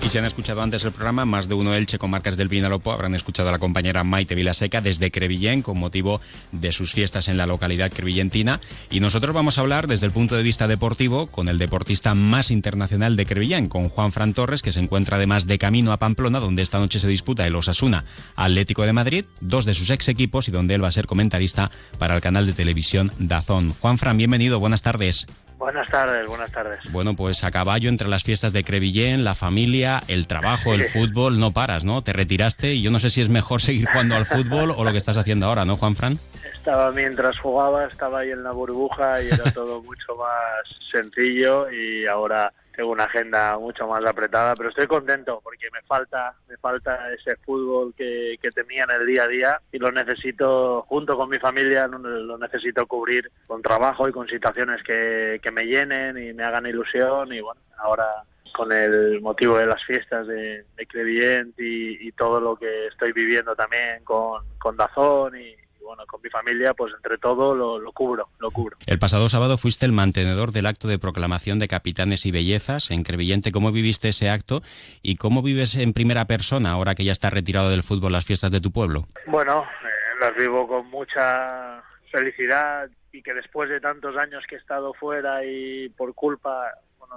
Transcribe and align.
Y 0.00 0.10
si 0.10 0.16
han 0.16 0.24
escuchado 0.24 0.62
antes 0.62 0.84
el 0.84 0.92
programa, 0.92 1.24
más 1.24 1.48
de 1.48 1.54
uno 1.54 1.74
Elche 1.74 1.98
con 1.98 2.10
marcas 2.10 2.36
del 2.36 2.48
Vinalopó 2.48 2.92
habrán 2.92 3.14
escuchado 3.14 3.48
a 3.48 3.52
la 3.52 3.58
compañera 3.58 4.04
Maite 4.04 4.36
Vilaseca 4.36 4.80
desde 4.80 5.10
Crevillén 5.10 5.60
con 5.60 5.78
motivo 5.78 6.20
de 6.52 6.72
sus 6.72 6.92
fiestas 6.92 7.28
en 7.28 7.36
la 7.36 7.46
localidad 7.46 7.90
crevillentina. 7.92 8.60
Y 8.90 9.00
nosotros 9.00 9.34
vamos 9.34 9.58
a 9.58 9.62
hablar 9.62 9.88
desde 9.88 10.06
el 10.06 10.12
punto 10.12 10.36
de 10.36 10.44
vista 10.44 10.68
deportivo 10.68 11.26
con 11.26 11.48
el 11.48 11.58
deportista 11.58 12.14
más 12.14 12.50
internacional 12.50 13.16
de 13.16 13.26
Crevillén, 13.26 13.68
con 13.68 13.88
Juan 13.88 14.12
Fran 14.12 14.34
Torres, 14.34 14.62
que 14.62 14.72
se 14.72 14.80
encuentra 14.80 15.16
además 15.16 15.46
de 15.46 15.58
camino 15.58 15.92
a 15.92 15.98
Pamplona, 15.98 16.38
donde 16.40 16.62
esta 16.62 16.78
noche 16.78 17.00
se 17.00 17.08
disputa 17.08 17.46
el 17.46 17.56
Osasuna 17.56 18.04
Atlético 18.36 18.84
de 18.84 18.92
Madrid, 18.92 19.26
dos 19.40 19.64
de 19.64 19.74
sus 19.74 19.90
ex 19.90 20.08
equipos 20.08 20.48
y 20.48 20.52
donde 20.52 20.74
él 20.74 20.84
va 20.84 20.88
a 20.88 20.92
ser 20.92 21.06
comentarista 21.06 21.70
para 21.98 22.14
el 22.14 22.20
canal 22.20 22.46
de 22.46 22.52
televisión 22.52 23.10
Dazón. 23.18 23.74
Juan 23.80 23.98
Fran, 23.98 24.16
bienvenido, 24.16 24.60
buenas 24.60 24.82
tardes. 24.82 25.26
Buenas 25.58 25.88
tardes, 25.88 26.24
buenas 26.28 26.52
tardes. 26.52 26.78
Bueno, 26.92 27.16
pues 27.16 27.42
a 27.42 27.50
caballo 27.50 27.88
entre 27.88 28.06
las 28.06 28.22
fiestas 28.22 28.52
de 28.52 28.62
Crevillén, 28.62 29.24
la 29.24 29.34
familia, 29.34 29.87
el 30.08 30.26
trabajo, 30.26 30.74
el 30.74 30.84
fútbol, 30.84 31.40
no 31.40 31.52
paras, 31.52 31.84
¿no? 31.84 32.02
Te 32.02 32.12
retiraste 32.12 32.74
y 32.74 32.82
yo 32.82 32.90
no 32.90 32.98
sé 32.98 33.10
si 33.10 33.20
es 33.22 33.28
mejor 33.28 33.60
seguir 33.60 33.86
jugando 33.86 34.14
al 34.14 34.26
fútbol 34.26 34.72
o 34.76 34.84
lo 34.84 34.92
que 34.92 34.98
estás 34.98 35.16
haciendo 35.16 35.46
ahora, 35.46 35.64
¿no, 35.64 35.76
Juan 35.76 35.96
Fran? 35.96 36.18
Estaba 36.52 36.90
mientras 36.92 37.38
jugaba, 37.38 37.86
estaba 37.86 38.20
ahí 38.20 38.30
en 38.30 38.42
la 38.42 38.52
burbuja 38.52 39.22
y 39.22 39.28
era 39.28 39.50
todo 39.52 39.82
mucho 39.82 40.16
más 40.16 40.68
sencillo 40.90 41.70
y 41.70 42.06
ahora 42.06 42.52
tengo 42.78 42.92
una 42.92 43.04
agenda 43.04 43.58
mucho 43.58 43.88
más 43.88 44.04
apretada, 44.04 44.54
pero 44.54 44.68
estoy 44.68 44.86
contento 44.86 45.40
porque 45.42 45.66
me 45.72 45.82
falta, 45.82 46.34
me 46.48 46.56
falta 46.58 47.12
ese 47.12 47.34
fútbol 47.44 47.92
que, 47.96 48.38
tenía 48.54 48.84
en 48.84 49.00
el 49.00 49.06
día 49.06 49.24
a 49.24 49.28
día 49.28 49.60
y 49.72 49.78
lo 49.78 49.90
necesito, 49.90 50.84
junto 50.88 51.16
con 51.16 51.28
mi 51.28 51.38
familia, 51.38 51.88
lo 51.88 52.38
necesito 52.38 52.86
cubrir 52.86 53.32
con 53.48 53.62
trabajo 53.62 54.08
y 54.08 54.12
con 54.12 54.28
situaciones 54.28 54.82
que, 54.84 55.40
que 55.42 55.50
me 55.50 55.64
llenen 55.64 56.18
y 56.18 56.32
me 56.32 56.44
hagan 56.44 56.66
ilusión 56.66 57.32
y 57.32 57.40
bueno, 57.40 57.60
ahora 57.78 58.06
con 58.52 58.72
el 58.72 59.20
motivo 59.20 59.58
de 59.58 59.66
las 59.66 59.84
fiestas 59.84 60.26
de, 60.26 60.64
de 60.76 60.86
Crevillent 60.86 61.58
y, 61.58 62.08
y, 62.08 62.12
todo 62.12 62.40
lo 62.40 62.56
que 62.56 62.86
estoy 62.86 63.12
viviendo 63.12 63.54
también 63.54 64.02
con, 64.04 64.42
con 64.58 64.76
Dazón 64.76 65.36
y, 65.40 65.54
bueno, 65.88 66.04
con 66.06 66.20
mi 66.22 66.28
familia, 66.28 66.74
pues 66.74 66.92
entre 66.94 67.16
todo 67.16 67.54
lo, 67.54 67.78
lo, 67.78 67.92
cubro, 67.92 68.28
lo 68.40 68.50
cubro. 68.50 68.76
El 68.86 68.98
pasado 68.98 69.30
sábado 69.30 69.56
fuiste 69.56 69.86
el 69.86 69.92
mantenedor 69.92 70.52
del 70.52 70.66
acto 70.66 70.86
de 70.86 70.98
proclamación 70.98 71.58
de 71.58 71.66
capitanes 71.66 72.26
y 72.26 72.30
bellezas 72.30 72.90
en 72.90 73.04
Crevillente. 73.04 73.52
¿Cómo 73.52 73.72
viviste 73.72 74.10
ese 74.10 74.28
acto 74.28 74.60
y 75.00 75.16
cómo 75.16 75.40
vives 75.42 75.76
en 75.76 75.94
primera 75.94 76.26
persona 76.26 76.72
ahora 76.72 76.94
que 76.94 77.04
ya 77.04 77.12
estás 77.12 77.32
retirado 77.32 77.70
del 77.70 77.82
fútbol 77.82 78.12
las 78.12 78.26
fiestas 78.26 78.50
de 78.50 78.60
tu 78.60 78.70
pueblo? 78.70 79.06
Bueno, 79.26 79.62
eh, 79.62 80.20
las 80.20 80.36
vivo 80.36 80.68
con 80.68 80.86
mucha 80.90 81.82
felicidad 82.12 82.90
y 83.10 83.22
que 83.22 83.32
después 83.32 83.70
de 83.70 83.80
tantos 83.80 84.14
años 84.18 84.44
que 84.46 84.56
he 84.56 84.58
estado 84.58 84.92
fuera 84.92 85.42
y 85.42 85.88
por 85.88 86.14
culpa 86.14 86.70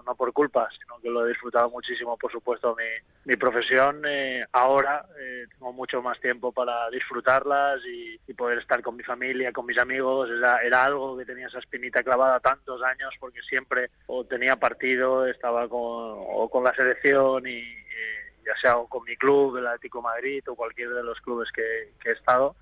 no, 0.05 0.15
por 0.15 0.31
culpa, 0.33 0.69
sino 0.71 0.99
que 0.99 1.09
lo 1.09 1.25
he 1.25 1.29
disfrutado 1.29 1.69
muchísimo, 1.69 2.17
por 2.17 2.31
supuesto, 2.31 2.75
mi, 2.75 2.85
mi 3.25 3.35
profesión. 3.35 4.01
Eh, 4.05 4.45
ahora 4.51 5.05
eh, 5.19 5.45
tengo 5.51 5.73
mucho 5.73 6.01
más 6.01 6.19
tiempo 6.19 6.51
para 6.51 6.89
disfrutarlas 6.89 7.81
y, 7.85 8.19
poder 8.33 8.59
estar 8.59 8.81
con 8.81 8.95
mi 8.95 9.03
familia, 9.03 9.51
con 9.51 9.65
mis 9.65 9.77
amigos. 9.77 10.29
Era, 10.29 10.63
era, 10.63 10.85
algo 10.85 11.17
que 11.17 11.25
tenía 11.25 11.47
esa 11.47 11.59
espinita 11.59 12.01
clavada 12.01 12.39
tantos 12.39 12.81
años 12.81 13.13
porque 13.19 13.41
siempre 13.41 13.91
o 14.07 14.23
tenía 14.23 14.55
partido, 14.55 15.27
estaba 15.27 15.67
con, 15.67 15.79
o 15.79 16.49
con 16.49 16.63
la 16.63 16.73
selección 16.73 17.45
y 17.45 17.59
eh, 17.59 18.33
ya 18.43 18.55
sea 18.59 18.77
con 18.89 19.03
mi 19.03 19.15
club, 19.17 19.57
el 19.57 19.67
Atlético 19.67 20.01
Madrid 20.01 20.43
o 20.47 20.55
cualquier 20.55 20.89
de 20.89 21.03
los 21.03 21.19
clubes 21.21 21.51
que, 21.51 21.93
que 21.99 22.09
he 22.09 22.13
estado. 22.13 22.55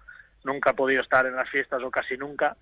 Nunca 0.43 0.71
he 0.71 0.73
podido 0.73 1.01
estar 1.01 1.25
en 1.27 1.35
las 1.35 1.49
fiestas 1.49 1.81
o 1.83 1.91
casi 1.91 2.17
nunca 2.17 2.57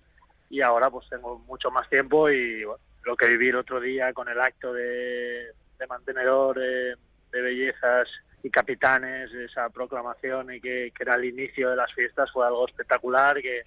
y 0.50 0.60
ahora 0.60 0.90
pues 0.90 1.08
tengo 1.08 1.38
mucho 1.40 1.70
más 1.70 1.88
tiempo 1.88 2.30
y 2.30 2.64
bueno, 2.64 2.82
lo 3.08 3.16
que 3.16 3.26
viví 3.26 3.48
el 3.48 3.56
otro 3.56 3.80
día 3.80 4.12
con 4.12 4.28
el 4.28 4.38
acto 4.38 4.70
de, 4.70 5.46
de 5.78 5.86
mantenedor 5.88 6.58
de, 6.58 6.94
de, 7.32 7.40
bellezas 7.40 8.06
y 8.42 8.50
capitanes, 8.50 9.32
esa 9.32 9.70
proclamación 9.70 10.52
y 10.52 10.60
que, 10.60 10.92
que, 10.94 11.04
era 11.04 11.14
el 11.14 11.24
inicio 11.24 11.70
de 11.70 11.76
las 11.76 11.90
fiestas 11.94 12.30
fue 12.30 12.46
algo 12.46 12.66
espectacular 12.66 13.36
que, 13.36 13.62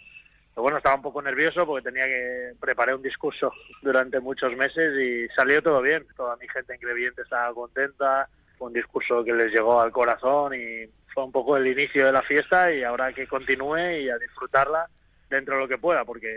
que, 0.54 0.62
bueno, 0.62 0.78
estaba 0.78 0.96
un 0.96 1.02
poco 1.02 1.24
nervioso 1.24 1.66
porque 1.66 1.90
tenía 1.90 2.06
que 2.06 2.54
preparar 2.60 2.94
un 2.94 3.02
discurso 3.02 3.52
durante 3.82 4.20
muchos 4.20 4.56
meses 4.56 4.96
y 5.00 5.28
salió 5.34 5.64
todo 5.64 5.82
bien, 5.82 6.06
toda 6.16 6.36
mi 6.36 6.48
gente 6.48 6.78
en 6.80 7.14
estaba 7.18 7.52
contenta, 7.56 8.30
fue 8.60 8.68
un 8.68 8.74
discurso 8.74 9.24
que 9.24 9.34
les 9.34 9.52
llegó 9.52 9.82
al 9.82 9.92
corazón 9.92 10.54
y 10.54 10.88
fue 11.12 11.24
un 11.24 11.32
poco 11.32 11.58
el 11.58 11.66
inicio 11.66 12.06
de 12.06 12.12
la 12.12 12.22
fiesta 12.22 12.72
y 12.72 12.84
ahora 12.84 13.12
que 13.12 13.26
continúe 13.26 14.02
y 14.04 14.10
a 14.12 14.20
disfrutarla 14.20 14.88
dentro 15.32 15.56
de 15.56 15.62
lo 15.62 15.68
que 15.68 15.78
pueda, 15.78 16.06
porque 16.06 16.28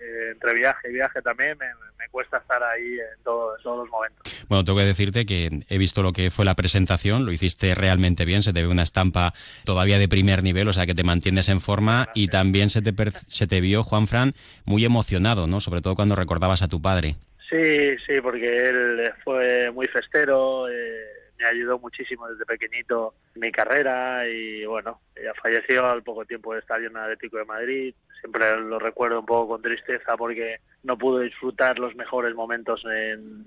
eh, 0.00 0.30
entre 0.32 0.54
viaje 0.54 0.90
y 0.90 0.94
viaje 0.94 1.22
también 1.22 1.56
me, 1.56 1.66
me 1.98 2.08
cuesta 2.10 2.38
estar 2.38 2.62
ahí 2.62 2.98
en, 2.98 3.22
todo, 3.24 3.56
en, 3.56 3.62
todos 3.62 3.78
los 3.78 3.88
momentos. 3.88 4.46
Bueno, 4.48 4.64
tengo 4.64 4.78
que 4.78 4.84
decirte 4.84 5.24
que 5.24 5.48
he 5.68 5.78
visto 5.78 6.02
lo 6.02 6.12
que 6.12 6.30
fue 6.30 6.44
la 6.44 6.54
presentación, 6.54 7.24
lo 7.24 7.32
hiciste 7.32 7.74
realmente 7.74 8.24
bien, 8.24 8.42
se 8.42 8.52
te 8.52 8.62
ve 8.62 8.68
una 8.68 8.82
estampa 8.82 9.32
todavía 9.64 9.98
de 9.98 10.08
primer 10.08 10.42
nivel, 10.42 10.68
o 10.68 10.72
sea 10.72 10.84
que 10.84 10.94
te 10.94 11.04
mantienes 11.04 11.48
en 11.48 11.60
forma 11.60 12.08
y 12.14 12.28
también 12.28 12.68
se 12.68 12.82
te, 12.82 12.92
se 13.28 13.46
te 13.46 13.60
vio, 13.60 13.84
Juan 13.84 14.06
Fran, 14.06 14.34
muy 14.64 14.84
emocionado, 14.84 15.46
¿no? 15.46 15.60
Sobre 15.60 15.80
todo 15.80 15.94
cuando 15.94 16.16
recordabas 16.16 16.62
a 16.62 16.68
tu 16.68 16.82
padre. 16.82 17.14
Sí, 17.48 17.96
sí, 18.06 18.20
porque 18.22 18.46
él 18.46 19.12
fue 19.24 19.70
muy 19.70 19.86
festero. 19.86 20.68
Eh 20.68 21.20
me 21.40 21.48
ayudó 21.48 21.78
muchísimo 21.78 22.28
desde 22.28 22.44
pequeñito 22.44 23.14
mi 23.34 23.52
carrera 23.52 24.26
y 24.26 24.64
bueno, 24.64 25.00
ella 25.14 25.32
falleció 25.40 25.86
al 25.86 26.02
poco 26.02 26.24
tiempo 26.24 26.52
de 26.52 26.60
estar 26.60 26.82
en 26.82 26.96
Atlético 26.96 27.38
de 27.38 27.44
Madrid. 27.44 27.94
Siempre 28.20 28.56
lo 28.60 28.78
recuerdo 28.78 29.20
un 29.20 29.26
poco 29.26 29.48
con 29.48 29.62
tristeza 29.62 30.16
porque 30.16 30.60
no 30.82 30.98
pude 30.98 31.24
disfrutar 31.24 31.78
los 31.78 31.94
mejores 31.94 32.34
momentos 32.34 32.84
en, 32.84 33.44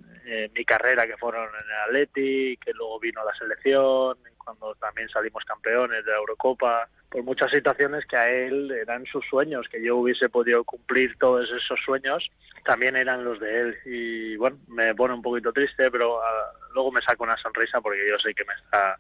mi 0.56 0.66
carrera 0.66 1.06
que 1.06 1.18
fueron 1.18 1.44
en 1.50 1.66
el 1.66 1.90
Atleti, 1.90 2.58
que 2.58 2.74
luego 2.74 3.00
vino 3.00 3.24
la 3.26 3.34
selección, 3.36 4.18
cuando 4.38 4.74
también 4.76 5.10
salimos 5.10 5.44
campeones 5.44 6.04
de 6.06 6.12
la 6.12 6.18
Eurocopa, 6.18 6.88
por 7.10 7.24
muchas 7.24 7.52
situaciones 7.52 8.06
que 8.06 8.16
a 8.18 8.30
él 8.30 8.72
eran 8.72 9.06
sus 9.06 9.26
sueños, 9.28 9.68
que 9.70 9.84
yo 9.84 9.98
hubiese 9.98 10.30
podido 10.30 10.64
cumplir 10.64 11.18
todos 11.18 11.52
esos 11.52 11.80
sueños, 11.84 12.32
también 12.66 12.96
eran 12.96 13.24
los 13.24 13.40
de 13.40 13.60
él. 13.62 13.78
Y 13.86 14.36
bueno, 14.38 14.58
me 14.68 14.96
pone 14.96 15.14
un 15.14 15.22
poquito 15.22 15.52
triste, 15.52 15.92
pero 15.92 16.18
uh, 16.18 16.74
luego 16.74 16.92
me 16.92 17.02
saco 17.02 17.24
una 17.24 17.38
sonrisa 17.38 17.82
porque 17.82 18.08
yo 18.10 18.18
sé 18.18 18.34
que 18.34 18.46
me 18.46 18.54
está 18.54 18.98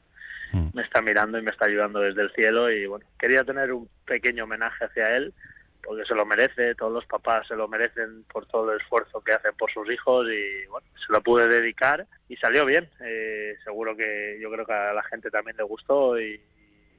me 0.74 0.81
está 0.81 1.02
mirando 1.02 1.38
y 1.38 1.41
me 1.41 1.52
está 1.52 1.66
ayudando 1.66 2.00
desde 2.00 2.22
el 2.22 2.31
cielo 2.31 2.72
y 2.72 2.86
bueno, 2.86 3.06
quería 3.18 3.44
tener 3.44 3.72
un 3.74 3.90
pequeño 4.06 4.44
homenaje 4.44 4.86
hacia 4.86 5.16
él 5.16 5.34
porque 5.84 6.06
se 6.06 6.16
lo 6.16 6.25
merece, 6.25 6.75
todos 6.75 6.94
los 6.94 7.06
papás 7.06 7.46
se 7.47 7.56
lo 7.56 7.68
merecen 7.68 8.24
por 8.31 8.46
todo 8.46 8.72
el 8.72 8.80
esfuerzo 8.80 9.22
que 9.22 9.34
hacen 9.34 9.53
por 9.56 9.69
sus 9.69 9.91
hijos 9.91 10.28
y 10.30 10.66
bueno, 10.68 10.88
se 10.96 11.12
lo 11.12 11.22
pude 11.22 11.47
dedicar 11.47 12.08
y 12.30 12.38
salió 12.38 12.66
bien. 12.66 12.90
Eh, 13.02 13.58
seguro 13.64 13.96
que 13.96 14.40
yo 14.41 14.50
creo 14.50 14.66
que 14.66 14.74
a 14.74 14.94
la 14.94 15.03
gente 15.03 15.30
también 15.30 15.58
le 15.58 15.64
gustó 15.64 16.19
y, 16.19 16.41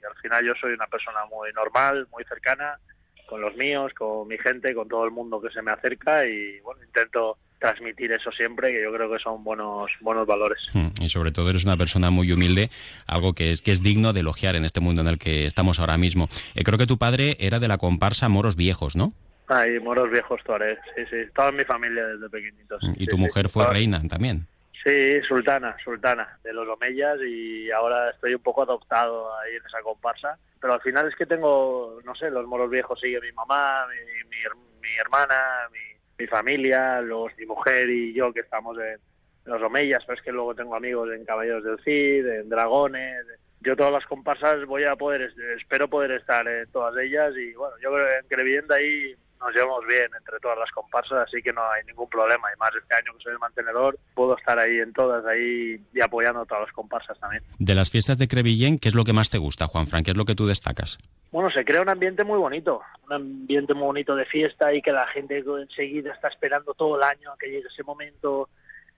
al 0.07 0.17
final 0.17 0.47
yo 0.47 0.55
soy 0.55 0.75
una 0.75 0.87
persona 0.87 1.25
muy 1.31 1.51
normal, 1.55 2.07
muy 2.13 2.25
cercana 2.25 2.79
con 3.27 3.41
los 3.41 3.57
míos, 3.57 3.95
con 3.95 4.29
mi 4.29 4.37
gente, 4.37 4.75
con 4.75 4.87
todo 4.87 5.07
el 5.07 5.11
mundo 5.11 5.41
que 5.41 5.51
se 5.51 5.63
me 5.63 5.71
acerca 5.71 6.27
y 6.27 6.61
bueno, 6.61 6.85
intento 6.85 7.39
transmitir 7.59 8.13
eso 8.13 8.31
siempre, 8.33 8.73
que 8.73 8.83
yo 8.83 8.93
creo 8.93 9.11
que 9.11 9.19
son 9.19 9.43
buenos 9.43 9.91
buenos 10.01 10.27
valores. 10.27 10.69
Y 11.01 11.09
sobre 11.09 11.33
todo 11.33 11.51
eres 11.51 11.65
una 11.65 11.77
persona 11.77 12.11
muy 12.11 12.31
humilde, 12.33 12.71
algo 13.07 13.33
que 13.33 13.53
es 13.53 13.63
que 13.63 13.73
es 13.73 13.83
digno 13.83 14.13
de 14.13 14.21
elogiar 14.21 14.57
en 14.57 14.65
este 14.65 14.81
mundo 14.81 15.03
en 15.03 15.09
el 15.09 15.19
que 15.19 15.47
estamos 15.47 15.81
ahora 15.81 15.97
mismo. 15.97 16.29
Eh, 16.55 16.63
creo 16.63 16.79
que 16.79 16.87
tu 16.87 16.99
padre 16.99 17.37
era 17.41 17.59
de 17.59 17.69
la 17.69 17.79
comparsa 17.79 18.29
Moros 18.29 18.57
Viejos, 18.57 18.97
¿no? 18.97 19.13
Ay, 19.47 19.79
Moros 19.81 20.11
Viejos 20.11 20.43
Tuareg, 20.45 20.79
sí, 20.97 21.03
sí, 21.11 21.17
toda 21.35 21.53
mi 21.53 21.65
familia 21.65 22.07
desde 22.07 22.29
pequeñitos. 22.31 22.83
¿Y 22.97 23.01
sí, 23.01 23.07
tu 23.07 23.17
sí, 23.17 23.23
mujer 23.23 23.47
sí, 23.47 23.53
fue 23.53 23.67
reina 23.67 24.03
también? 24.09 24.47
Sí, 24.85 25.23
sultana, 25.23 25.77
sultana 25.83 26.39
de 26.43 26.53
los 26.53 26.69
Omeyas 26.69 27.19
y 27.27 27.71
ahora 27.71 28.11
estoy 28.11 28.35
un 28.35 28.43
poco 28.43 28.63
adoptado 28.63 29.35
ahí 29.39 29.57
en 29.57 29.65
esa 29.65 29.81
comparsa. 29.83 30.39
Pero 30.61 30.75
al 30.75 30.81
final 30.81 31.09
es 31.09 31.17
que 31.17 31.27
tengo, 31.27 32.01
no 32.05 32.15
sé, 32.15 32.31
los 32.31 32.47
moros 32.47 32.71
viejos 32.71 33.01
sigue 33.01 33.21
mi 33.21 33.33
mamá, 33.33 33.87
mi, 33.87 34.29
mi, 34.29 34.37
mi 34.83 34.97
hermana, 34.97 35.69
mi, 35.73 35.79
mi 36.19 36.27
familia, 36.27 37.01
los, 37.01 37.37
mi 37.39 37.47
mujer 37.47 37.89
y 37.91 38.13
yo 38.13 38.33
que 38.33 38.41
estamos 38.41 38.77
en, 38.79 38.99
en 39.47 39.53
los 39.53 39.63
Omeyas, 39.63 40.05
pero 40.05 40.17
es 40.17 40.23
que 40.23 40.33
luego 40.33 40.55
tengo 40.55 40.75
amigos 40.75 41.11
en 41.13 41.25
Caballeros 41.25 41.65
del 41.65 41.79
Cid, 41.81 42.27
en 42.27 42.49
Dragones. 42.49 43.25
Yo 43.61 43.77
todas 43.77 43.93
las 43.93 44.07
comparsas 44.07 44.65
voy 44.67 44.85
a 44.85 44.97
poder, 44.97 45.33
espero 45.57 45.89
poder 45.89 46.13
estar 46.13 46.47
en 46.47 46.71
todas 46.71 46.97
ellas 46.99 47.35
y 47.37 47.55
bueno, 47.55 47.75
yo 47.83 47.93
creo 47.93 48.07
que 48.07 48.19
en 48.19 48.29
Crevienda 48.29 48.77
ahí 48.77 49.15
nos 49.45 49.55
llevamos 49.55 49.87
bien 49.87 50.07
entre 50.17 50.41
todas 50.41 50.59
las 50.59 50.71
comparsas, 50.71 51.29
así 51.29 51.43
que 51.43 51.53
no 51.53 51.61
hay 51.71 51.85
ningún 51.85 52.09
problema. 52.09 52.49
Y 52.55 52.59
más 52.59 52.71
este 52.75 52.95
año 52.95 53.13
que 53.17 53.23
soy 53.23 53.33
el 53.33 53.39
mantenedor, 53.39 53.99
puedo 54.15 54.37
estar 54.37 54.59
ahí 54.59 54.79
en 54.79 54.93
todas, 54.93 55.25
ahí 55.27 55.81
y 55.93 56.01
apoyando 56.01 56.41
a 56.41 56.47
todas 56.47 56.65
las 56.65 56.73
comparsas 56.73 57.19
también. 57.21 57.43
De 57.59 57.75
las 57.75 57.91
fiestas 57.91 58.19
de 58.19 58.27
Crevillén, 58.27 58.79
¿qué 58.79 58.89
es 58.89 58.95
lo 58.95 59.05
que 59.05 59.13
más 59.13 59.31
te 59.31 59.39
gusta, 59.39 59.67
Juan 59.67 59.87
Fran? 59.87 60.03
¿Qué 60.03 60.13
es 60.13 60.17
lo 60.17 60.25
que 60.25 60.35
tú 60.35 60.47
destacas? 60.47 60.99
Bueno, 61.31 61.51
se 61.51 61.65
crea 61.65 61.83
un 61.83 61.89
ambiente 61.89 62.25
muy 62.25 62.39
bonito, 62.39 62.81
un 63.07 63.13
ambiente 63.13 63.75
muy 63.75 63.85
bonito 63.85 64.17
de 64.17 64.25
fiesta 64.25 64.73
y 64.73 64.81
que 64.81 64.93
la 64.93 65.07
gente 65.09 65.45
enseguida 65.61 66.13
está 66.13 66.29
esperando 66.29 66.75
todo 66.75 66.97
el 66.97 67.03
año 67.03 67.33
a 67.33 67.37
que 67.37 67.49
llegue 67.49 67.67
ese 67.69 67.83
momento. 67.83 68.49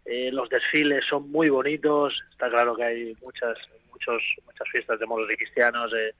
Eh, 0.05 0.31
los 0.33 0.49
desfiles 0.49 1.05
son 1.09 1.31
muy 1.31 1.49
bonitos, 1.49 2.23
está 2.31 2.49
claro 2.49 2.77
que 2.77 2.85
hay 2.85 3.17
muchas 3.23 3.59
muchos 3.91 4.23
muchas 4.45 4.69
fiestas 4.71 5.01
de 5.01 5.07
moros 5.07 5.29
y 5.33 5.37
cristianos 5.37 5.93
eh, 5.95 6.15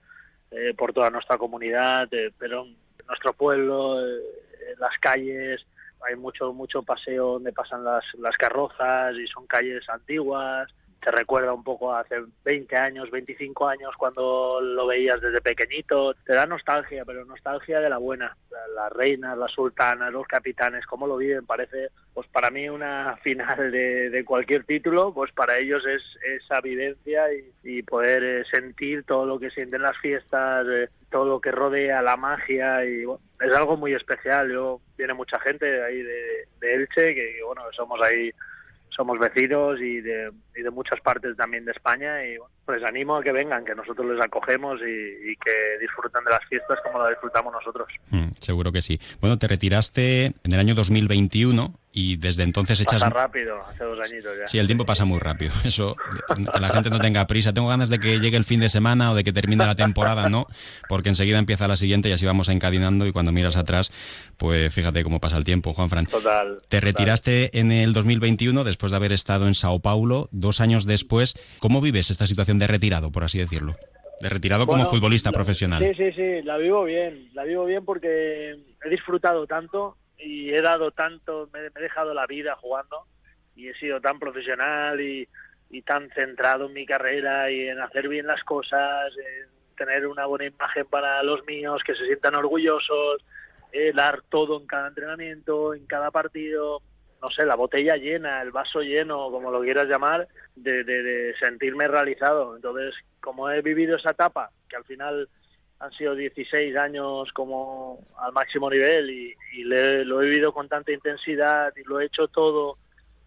eh, 0.51 0.73
por 0.75 0.91
toda 0.91 1.09
nuestra 1.09 1.37
comunidad, 1.37 2.09
pero 2.37 2.65
en 2.65 2.75
nuestro 3.07 3.33
pueblo, 3.33 3.99
en 3.99 4.79
las 4.79 4.97
calles, 4.99 5.65
hay 6.07 6.15
mucho 6.15 6.53
mucho 6.53 6.83
paseo 6.83 7.33
donde 7.33 7.53
pasan 7.53 7.83
las, 7.83 8.05
las 8.19 8.37
carrozas 8.37 9.15
y 9.17 9.27
son 9.27 9.47
calles 9.47 9.87
antiguas, 9.89 10.73
te 11.01 11.11
recuerda 11.11 11.53
un 11.53 11.63
poco 11.63 11.93
a 11.93 12.01
hace 12.01 12.15
20 12.43 12.75
años, 12.75 13.11
25 13.11 13.67
años 13.67 13.93
cuando 13.97 14.59
lo 14.61 14.87
veías 14.87 15.21
desde 15.21 15.41
pequeñito. 15.41 16.13
Te 16.25 16.33
da 16.33 16.45
nostalgia, 16.45 17.05
pero 17.05 17.25
nostalgia 17.25 17.79
de 17.79 17.89
la 17.89 17.97
buena. 17.97 18.35
Las 18.75 18.91
reinas, 18.91 19.37
las 19.37 19.51
sultanas, 19.51 20.11
los 20.11 20.27
capitanes, 20.27 20.85
cómo 20.85 21.07
lo 21.07 21.17
viven, 21.17 21.45
parece, 21.45 21.89
pues 22.13 22.27
para 22.27 22.49
mí 22.49 22.67
una 22.69 23.17
final 23.23 23.71
de, 23.71 24.23
cualquier 24.25 24.63
título, 24.65 25.13
pues 25.13 25.31
para 25.31 25.57
ellos 25.57 25.85
es 25.85 26.03
esa 26.23 26.61
vivencia 26.61 27.25
y, 27.63 27.81
poder 27.83 28.23
eh, 28.23 28.45
sentir 28.45 29.03
todo 29.03 29.25
lo 29.25 29.39
que 29.39 29.49
sienten 29.49 29.81
las 29.81 29.97
fiestas, 29.97 30.65
eh, 30.69 30.89
todo 31.11 31.25
lo 31.25 31.39
que 31.39 31.51
rodea 31.51 32.01
la 32.01 32.17
magia 32.17 32.83
y 32.85 33.03
es 33.39 33.53
algo 33.53 33.77
muy 33.77 33.93
especial. 33.93 34.51
Yo 34.51 34.81
viene 34.97 35.13
mucha 35.13 35.39
gente 35.39 35.83
ahí 35.83 36.01
de, 36.01 36.47
de 36.59 36.73
Elche 36.73 37.13
que 37.13 37.39
bueno 37.45 37.61
somos 37.71 38.01
ahí 38.01 38.31
somos 38.89 39.19
vecinos 39.19 39.79
y 39.81 40.01
de, 40.01 40.31
muchas 40.71 40.99
partes 41.01 41.35
también 41.37 41.65
de 41.65 41.71
España 41.71 42.25
y 42.25 42.37
bueno, 42.37 42.51
les 42.67 42.83
animo 42.83 43.15
a 43.15 43.23
que 43.23 43.31
vengan, 43.31 43.63
que 43.63 43.73
nosotros 43.73 44.05
les 44.07 44.21
acogemos 44.21 44.81
y, 44.81 45.35
que 45.37 45.79
disfruten 45.79 46.23
de 46.23 46.31
las 46.31 46.45
fiestas 46.45 46.79
como 46.83 46.99
las 46.99 47.09
disfrutamos 47.09 47.53
nosotros. 47.53 47.87
Mm, 48.09 48.29
seguro 48.41 48.71
que 48.71 48.81
sí. 48.81 48.99
Bueno, 49.21 49.37
te 49.37 49.47
retiraste 49.47 50.25
en 50.25 50.51
el 50.51 50.59
año 50.59 50.75
2021 50.75 51.73
y 51.97 52.15
desde 52.15 52.43
entonces 52.43 52.79
echas... 52.79 53.01
Pasa 53.01 53.09
rápido, 53.09 53.59
hace 53.67 53.83
dos 53.83 53.99
añitos 53.99 54.31
ya. 54.37 54.47
Sí, 54.47 54.59
el 54.59 54.67
tiempo 54.67 54.85
pasa 54.85 55.03
muy 55.03 55.17
rápido. 55.17 55.51
Eso, 55.63 55.95
que 56.35 56.59
la 56.59 56.69
gente 56.69 56.91
no 56.91 56.99
tenga 56.99 57.25
prisa. 57.25 57.53
Tengo 57.53 57.69
ganas 57.69 57.89
de 57.89 57.97
que 57.97 58.19
llegue 58.19 58.37
el 58.37 58.43
fin 58.43 58.59
de 58.59 58.69
semana 58.69 59.09
o 59.09 59.15
de 59.15 59.23
que 59.23 59.33
termine 59.33 59.65
la 59.65 59.73
temporada, 59.73 60.29
¿no? 60.29 60.45
Porque 60.87 61.09
enseguida 61.09 61.39
empieza 61.39 61.67
la 61.67 61.75
siguiente 61.75 62.09
y 62.09 62.11
así 62.11 62.23
vamos 62.27 62.49
encadenando 62.49 63.07
y 63.07 63.11
cuando 63.11 63.31
miras 63.31 63.57
atrás, 63.57 63.91
pues 64.37 64.71
fíjate 64.71 65.03
cómo 65.03 65.19
pasa 65.19 65.37
el 65.37 65.43
tiempo, 65.43 65.73
Juan 65.73 65.89
Fran. 65.89 66.05
Total. 66.05 66.59
Te 66.69 66.79
retiraste 66.81 67.57
en 67.57 67.71
el 67.71 67.93
2021 67.93 68.63
después 68.63 68.91
de 68.91 68.95
haber 68.95 69.11
estado 69.11 69.47
en 69.47 69.55
Sao 69.55 69.79
Paulo, 69.79 70.29
dos 70.31 70.61
años 70.61 70.85
después. 70.85 71.33
¿Cómo 71.57 71.81
vives 71.81 72.11
esta 72.11 72.27
situación 72.27 72.59
de 72.59 72.67
retirado, 72.67 73.11
por 73.11 73.23
así 73.23 73.39
decirlo? 73.39 73.75
De 74.21 74.29
retirado 74.29 74.67
como 74.67 74.85
futbolista 74.85 75.31
profesional. 75.31 75.83
Sí, 75.83 75.95
sí, 75.95 76.11
sí, 76.11 76.43
la 76.43 76.57
vivo 76.57 76.83
bien. 76.83 77.31
La 77.33 77.43
vivo 77.43 77.65
bien 77.65 77.83
porque 77.83 78.51
he 78.85 78.89
disfrutado 78.91 79.47
tanto 79.47 79.97
y 80.17 80.53
he 80.53 80.61
dado 80.61 80.91
tanto, 80.91 81.49
me, 81.53 81.67
he 81.67 81.81
dejado 81.81 82.13
la 82.13 82.25
vida 82.25 82.55
jugando 82.55 83.05
y 83.55 83.69
he 83.69 83.75
sido 83.75 84.01
tan 84.01 84.19
profesional 84.19 84.99
y, 85.01 85.27
tan 85.85 86.09
centrado 86.11 86.67
en 86.67 86.73
mi 86.73 86.85
carrera 86.85 87.51
y 87.51 87.67
en 87.67 87.79
hacer 87.79 88.07
bien 88.07 88.25
las 88.25 88.43
cosas, 88.43 89.15
en 89.17 89.75
tener 89.75 90.07
una 90.07 90.25
buena 90.25 90.45
imagen 90.45 90.85
para 90.85 91.21
los 91.23 91.45
míos, 91.45 91.83
que 91.85 91.93
se 91.93 92.05
sientan 92.05 92.35
orgullosos, 92.35 93.23
eh, 93.71 93.91
dar 93.93 94.21
todo 94.29 94.59
en 94.59 94.65
cada 94.65 94.87
entrenamiento, 94.87 95.73
en 95.73 95.85
cada 95.85 96.09
partido, 96.09 96.81
no 97.21 97.29
sé, 97.29 97.45
la 97.45 97.55
botella 97.55 97.95
llena, 97.95 98.41
el 98.41 98.51
vaso 98.51 98.81
lleno, 98.81 99.29
como 99.29 99.51
lo 99.51 99.61
quieras 99.61 99.87
llamar, 99.87 100.27
de, 100.55 100.83
de 100.83 101.35
sentirme 101.39 101.87
realizado. 101.87 102.55
Entonces, 102.55 102.95
como 103.19 103.49
he 103.49 103.61
vivido 103.61 103.97
esa 103.97 104.11
etapa, 104.11 104.51
que 104.69 104.77
al 104.77 104.85
final 104.85 105.29
han 105.79 105.91
sido 105.91 106.15
16 106.15 106.75
años 106.75 107.31
como 107.33 107.99
al 108.17 108.33
máximo 108.33 108.69
nivel 108.69 109.09
y, 109.09 109.35
lo 109.63 110.21
he 110.21 110.25
vivido 110.25 110.53
con 110.53 110.69
tanta 110.69 110.91
intensidad 110.91 111.73
y 111.75 111.83
lo 111.83 111.99
he 111.99 112.05
hecho 112.05 112.27
todo 112.27 112.77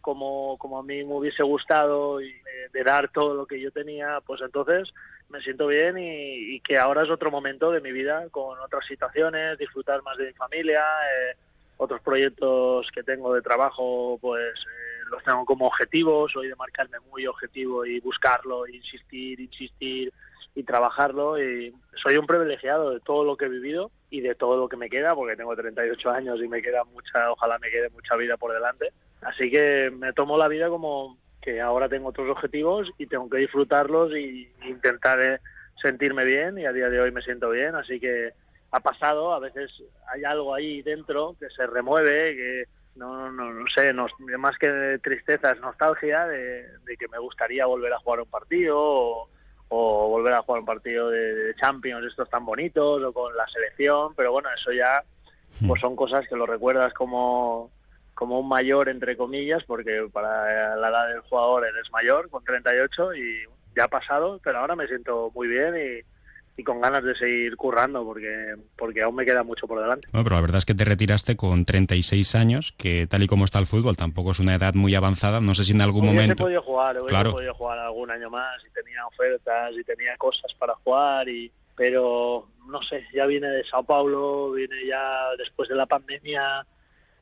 como, 0.01 0.57
como 0.59 0.79
a 0.79 0.83
mí 0.83 1.05
me 1.05 1.15
hubiese 1.15 1.43
gustado 1.43 2.21
y 2.21 2.33
de, 2.73 2.85
dar 2.85 3.11
todo 3.11 3.35
lo 3.35 3.47
que 3.47 3.61
yo 3.61 3.71
tenía, 3.73 4.21
pues 4.25 4.41
entonces 4.41 4.93
me 5.29 5.41
siento 5.41 5.67
bien 5.67 5.97
y, 5.99 6.61
que 6.61 6.79
ahora 6.79 7.03
es 7.03 7.11
otro 7.11 7.31
momento 7.31 7.71
de 7.71 7.81
mi 7.81 7.93
vida 7.93 8.29
con 8.31 8.59
otras 8.61 8.87
situaciones, 8.87 9.59
disfrutar 9.59 10.03
más 10.03 10.17
de 10.17 10.27
mi 10.27 10.33
familia, 10.33 10.81
eh, 10.81 11.37
otros 11.77 12.01
proyectos 12.01 12.91
que 12.93 13.03
tengo 13.03 13.35
de 13.35 13.43
trabajo, 13.43 14.19
pues 14.21 14.55
eh, 14.61 14.90
los 15.11 15.23
tengo 15.25 15.45
como 15.45 15.67
objetivos, 15.67 16.33
soy 16.33 16.49
de 16.49 16.57
marcarme 16.57 16.99
muy 17.11 17.27
objetivo 17.27 17.85
y 17.85 18.01
buscarlo, 18.01 18.67
insistir, 18.67 19.41
insistir 19.41 20.13
y 20.55 20.63
trabajarlo. 20.63 21.43
Y 21.43 21.75
soy 21.95 22.17
un 22.17 22.27
privilegiado 22.27 22.91
de 22.91 23.01
todo 23.01 23.25
lo 23.25 23.37
que 23.37 23.47
he 23.47 23.49
vivido 23.49 23.91
y 24.11 24.21
de 24.21 24.35
todo 24.35 24.57
lo 24.57 24.69
que 24.69 24.77
me 24.77 24.89
queda, 24.89 25.15
porque 25.15 25.37
tengo 25.37 25.55
38 25.55 26.11
años 26.11 26.41
y 26.43 26.49
me 26.49 26.63
queda 26.63 26.85
mucha, 26.85 27.31
ojalá 27.31 27.59
me 27.59 27.71
quede 27.71 27.91
mucha 27.91 28.17
vida 28.17 28.37
por 28.37 28.53
delante. 28.53 28.93
Así 29.23 29.51
que 29.51 29.91
me 29.91 30.13
tomo 30.13 30.39
la 30.39 30.49
vida 30.49 30.69
como 30.69 31.19
que 31.41 31.61
ahora 31.61 31.89
tengo 31.89 32.09
otros 32.09 32.31
objetivos 32.31 32.93
y 32.99 33.07
tengo 33.07 33.29
que 33.29 33.39
disfrutarlos 33.39 34.15
y 34.17 34.51
intentar 34.67 35.41
sentirme 35.81 36.25
bien 36.25 36.59
y 36.59 36.67
a 36.67 36.73
día 36.73 36.91
de 36.91 37.01
hoy 37.01 37.11
me 37.11 37.23
siento 37.23 37.51
bien, 37.51 37.75
así 37.75 37.99
que 37.99 38.33
ha 38.71 38.81
pasado, 38.81 39.33
a 39.33 39.39
veces 39.39 39.83
hay 40.13 40.25
algo 40.25 40.55
ahí 40.55 40.83
dentro 40.83 41.35
que 41.41 41.51
se 41.51 41.67
remueve, 41.67 42.37
que 42.37 42.65
no, 42.97 43.31
no, 43.31 43.53
no 43.53 43.67
sé, 43.69 43.93
no, 43.93 44.07
más 44.39 44.59
que 44.59 44.99
tristeza 45.03 45.53
es 45.53 45.61
nostalgia 45.61 46.27
de, 46.27 46.67
que 46.99 47.09
me 47.09 47.19
gustaría 47.19 47.67
volver 47.67 47.93
a 47.93 47.99
jugar 47.99 48.21
un 48.21 48.31
partido 48.31 48.77
o, 48.79 49.29
volver 49.69 50.35
a 50.35 50.43
jugar 50.43 50.61
un 50.61 50.67
partido 50.67 51.11
de, 51.11 51.55
Champions, 51.55 52.07
estos 52.07 52.29
tan 52.29 52.45
bonitos, 52.45 53.03
o 53.03 53.13
con 53.13 53.37
la 53.37 53.47
selección, 53.49 54.15
pero 54.15 54.33
bueno, 54.33 54.49
eso 54.55 54.73
ya 54.73 55.05
pues 55.67 55.81
son 55.81 55.97
cosas 55.97 56.29
que 56.29 56.37
lo 56.37 56.47
recuerdas 56.47 56.93
como, 56.95 57.71
como 58.15 58.41
un 58.41 58.49
mayor, 58.49 58.89
entre 58.89 59.17
comillas, 59.17 59.65
porque 59.65 60.09
para 60.13 60.77
la 60.77 60.89
edad 60.89 61.09
del 61.09 61.21
jugador 61.21 61.67
eres 61.67 61.91
mayor, 61.93 62.29
con 62.31 62.45
38, 62.45 63.15
y 63.15 63.45
ya 63.77 63.85
ha 63.85 63.89
pasado, 63.89 64.41
pero 64.43 64.59
ahora 64.59 64.77
me 64.77 64.87
siento 64.87 65.31
muy 65.35 65.49
bien 65.49 65.75
y 65.77 66.20
y 66.61 66.65
con 66.65 66.81
ganas 66.81 67.03
de 67.03 67.15
seguir 67.15 67.57
currando 67.57 68.05
porque, 68.05 68.55
porque 68.77 69.03
aún 69.03 69.15
me 69.15 69.25
queda 69.25 69.43
mucho 69.43 69.67
por 69.67 69.81
delante. 69.81 70.09
Bueno, 70.13 70.25
pero 70.25 70.37
la 70.37 70.43
verdad 70.43 70.59
es 70.59 70.67
que 70.67 70.75
te 70.75 70.85
retiraste 70.85 71.35
con 71.37 71.65
36 71.65 72.35
años, 72.35 72.75
que 72.77 73.07
tal 73.07 73.23
y 73.23 73.27
como 73.27 73.47
está 73.47 73.59
el 73.59 73.67
fútbol 73.67 73.97
tampoco 73.97 74.33
es 74.33 74.41
una 74.41 74.55
edad 74.55 74.75
muy 74.75 74.95
avanzada. 74.95 75.41
No 75.41 75.55
sé 75.55 75.65
si 75.65 75.73
en 75.73 75.81
algún 75.81 76.05
momento... 76.05 76.35
He 76.35 76.37
podido 76.37 76.63
jugar, 76.63 76.99
claro. 77.07 77.33
podido 77.33 77.55
jugar 77.55 77.79
algún 77.79 78.11
año 78.11 78.29
más 78.29 78.63
y 78.65 78.71
tenía 78.73 79.07
ofertas 79.07 79.75
y 79.75 79.85
tenía 79.85 80.17
cosas 80.19 80.53
para 80.55 80.75
jugar 80.75 81.29
y 81.29 81.51
pero 81.77 82.47
no 82.67 82.83
sé, 82.83 83.07
ya 83.15 83.25
viene 83.25 83.49
de 83.49 83.65
Sao 83.65 83.83
Paulo, 83.83 84.53
viene 84.53 84.87
ya 84.87 85.35
después 85.39 85.67
de 85.67 85.77
la 85.77 85.87
pandemia, 85.87 86.67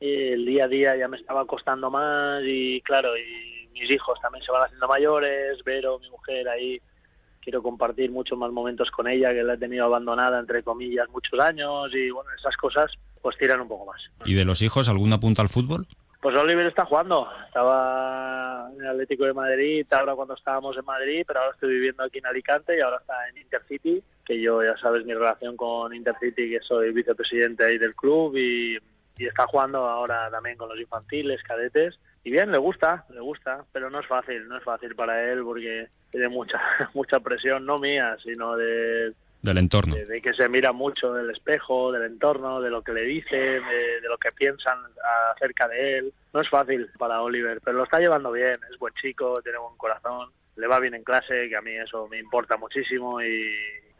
el 0.01 0.45
día 0.45 0.65
a 0.65 0.67
día 0.67 0.97
ya 0.97 1.07
me 1.07 1.15
estaba 1.15 1.45
costando 1.45 1.89
más 1.89 2.41
y 2.43 2.81
claro, 2.81 3.17
y 3.17 3.69
mis 3.71 3.89
hijos 3.89 4.19
también 4.19 4.43
se 4.43 4.51
van 4.51 4.63
haciendo 4.63 4.85
mayores, 4.89 5.63
Vero, 5.63 5.97
mi 5.99 6.09
mujer 6.09 6.49
ahí 6.49 6.81
quiero 7.49 7.63
compartir 7.63 8.11
muchos 8.11 8.37
más 8.37 8.51
momentos 8.51 8.91
con 8.91 9.07
ella, 9.07 9.33
que 9.33 9.41
la 9.41 9.55
he 9.55 9.57
tenido 9.57 9.85
abandonada, 9.85 10.39
entre 10.39 10.61
comillas, 10.61 11.09
muchos 11.09 11.39
años 11.39 11.89
y 11.95 12.11
bueno, 12.11 12.29
esas 12.37 12.55
cosas 12.55 12.91
pues 13.23 13.37
tiran 13.39 13.61
un 13.61 13.67
poco 13.67 13.87
más. 13.87 14.11
¿Y 14.23 14.35
de 14.35 14.45
los 14.45 14.61
hijos, 14.61 14.87
alguna 14.87 15.19
punta 15.19 15.41
al 15.41 15.49
fútbol? 15.49 15.87
Pues 16.21 16.35
Oliver 16.35 16.67
está 16.67 16.85
jugando, 16.85 17.27
estaba 17.47 18.69
en 18.75 18.81
el 18.81 18.87
Atlético 18.87 19.25
de 19.25 19.33
Madrid, 19.33 19.87
ahora 19.89 20.13
cuando 20.13 20.35
estábamos 20.35 20.77
en 20.77 20.85
Madrid, 20.85 21.23
pero 21.25 21.39
ahora 21.39 21.53
estoy 21.53 21.71
viviendo 21.71 22.03
aquí 22.03 22.19
en 22.19 22.27
Alicante 22.27 22.77
y 22.77 22.81
ahora 22.81 22.97
está 22.97 23.27
en 23.29 23.37
Intercity, 23.37 24.03
que 24.23 24.39
yo 24.39 24.63
ya 24.63 24.77
sabes 24.77 25.03
mi 25.05 25.15
relación 25.15 25.57
con 25.57 25.91
Intercity, 25.95 26.51
que 26.51 26.59
soy 26.61 26.91
vicepresidente 26.91 27.65
ahí 27.65 27.79
del 27.79 27.95
club 27.95 28.37
y, 28.37 28.77
y 29.17 29.25
está 29.25 29.47
jugando 29.47 29.87
ahora 29.87 30.29
también 30.29 30.55
con 30.55 30.69
los 30.69 30.79
infantiles, 30.79 31.41
cadetes 31.41 31.99
y 32.23 32.31
bien, 32.31 32.51
le 32.51 32.57
gusta, 32.57 33.05
le 33.09 33.21
gusta, 33.21 33.65
pero 33.71 33.89
no 33.89 33.99
es 33.99 34.07
fácil, 34.07 34.47
no 34.47 34.57
es 34.57 34.63
fácil 34.63 34.95
para 34.95 35.31
él 35.31 35.43
porque 35.43 35.87
tiene 36.11 36.27
mucha 36.27 36.59
mucha 36.93 37.19
presión, 37.19 37.65
no 37.65 37.77
mía, 37.77 38.17
sino 38.23 38.55
de 38.55 39.13
del 39.41 39.57
entorno. 39.57 39.95
De, 39.95 40.21
que 40.21 40.33
se 40.33 40.49
mira 40.49 40.73
mucho 40.73 41.13
del 41.13 41.29
espejo, 41.29 41.93
del 41.93 42.03
entorno, 42.03 42.59
de 42.59 42.69
lo 42.69 42.81
que 42.81 42.91
le 42.91 43.03
dicen, 43.03 43.63
de, 43.63 44.01
lo 44.09 44.17
que 44.17 44.31
piensan 44.31 44.77
acerca 45.33 45.67
de 45.69 45.97
él. 45.97 46.13
No 46.33 46.41
es 46.41 46.49
fácil 46.49 46.89
para 46.97 47.21
Oliver, 47.21 47.61
pero 47.63 47.77
lo 47.77 47.83
está 47.85 47.99
llevando 47.99 48.33
bien, 48.33 48.59
es 48.69 48.77
buen 48.77 48.93
chico, 48.95 49.41
tiene 49.41 49.57
buen 49.57 49.77
corazón, 49.77 50.29
le 50.57 50.67
va 50.67 50.81
bien 50.81 50.93
en 50.93 51.05
clase, 51.05 51.47
que 51.47 51.55
a 51.55 51.61
mí 51.61 51.71
eso 51.71 52.07
me 52.09 52.19
importa 52.19 52.57
muchísimo 52.57 53.21
y, 53.21 53.49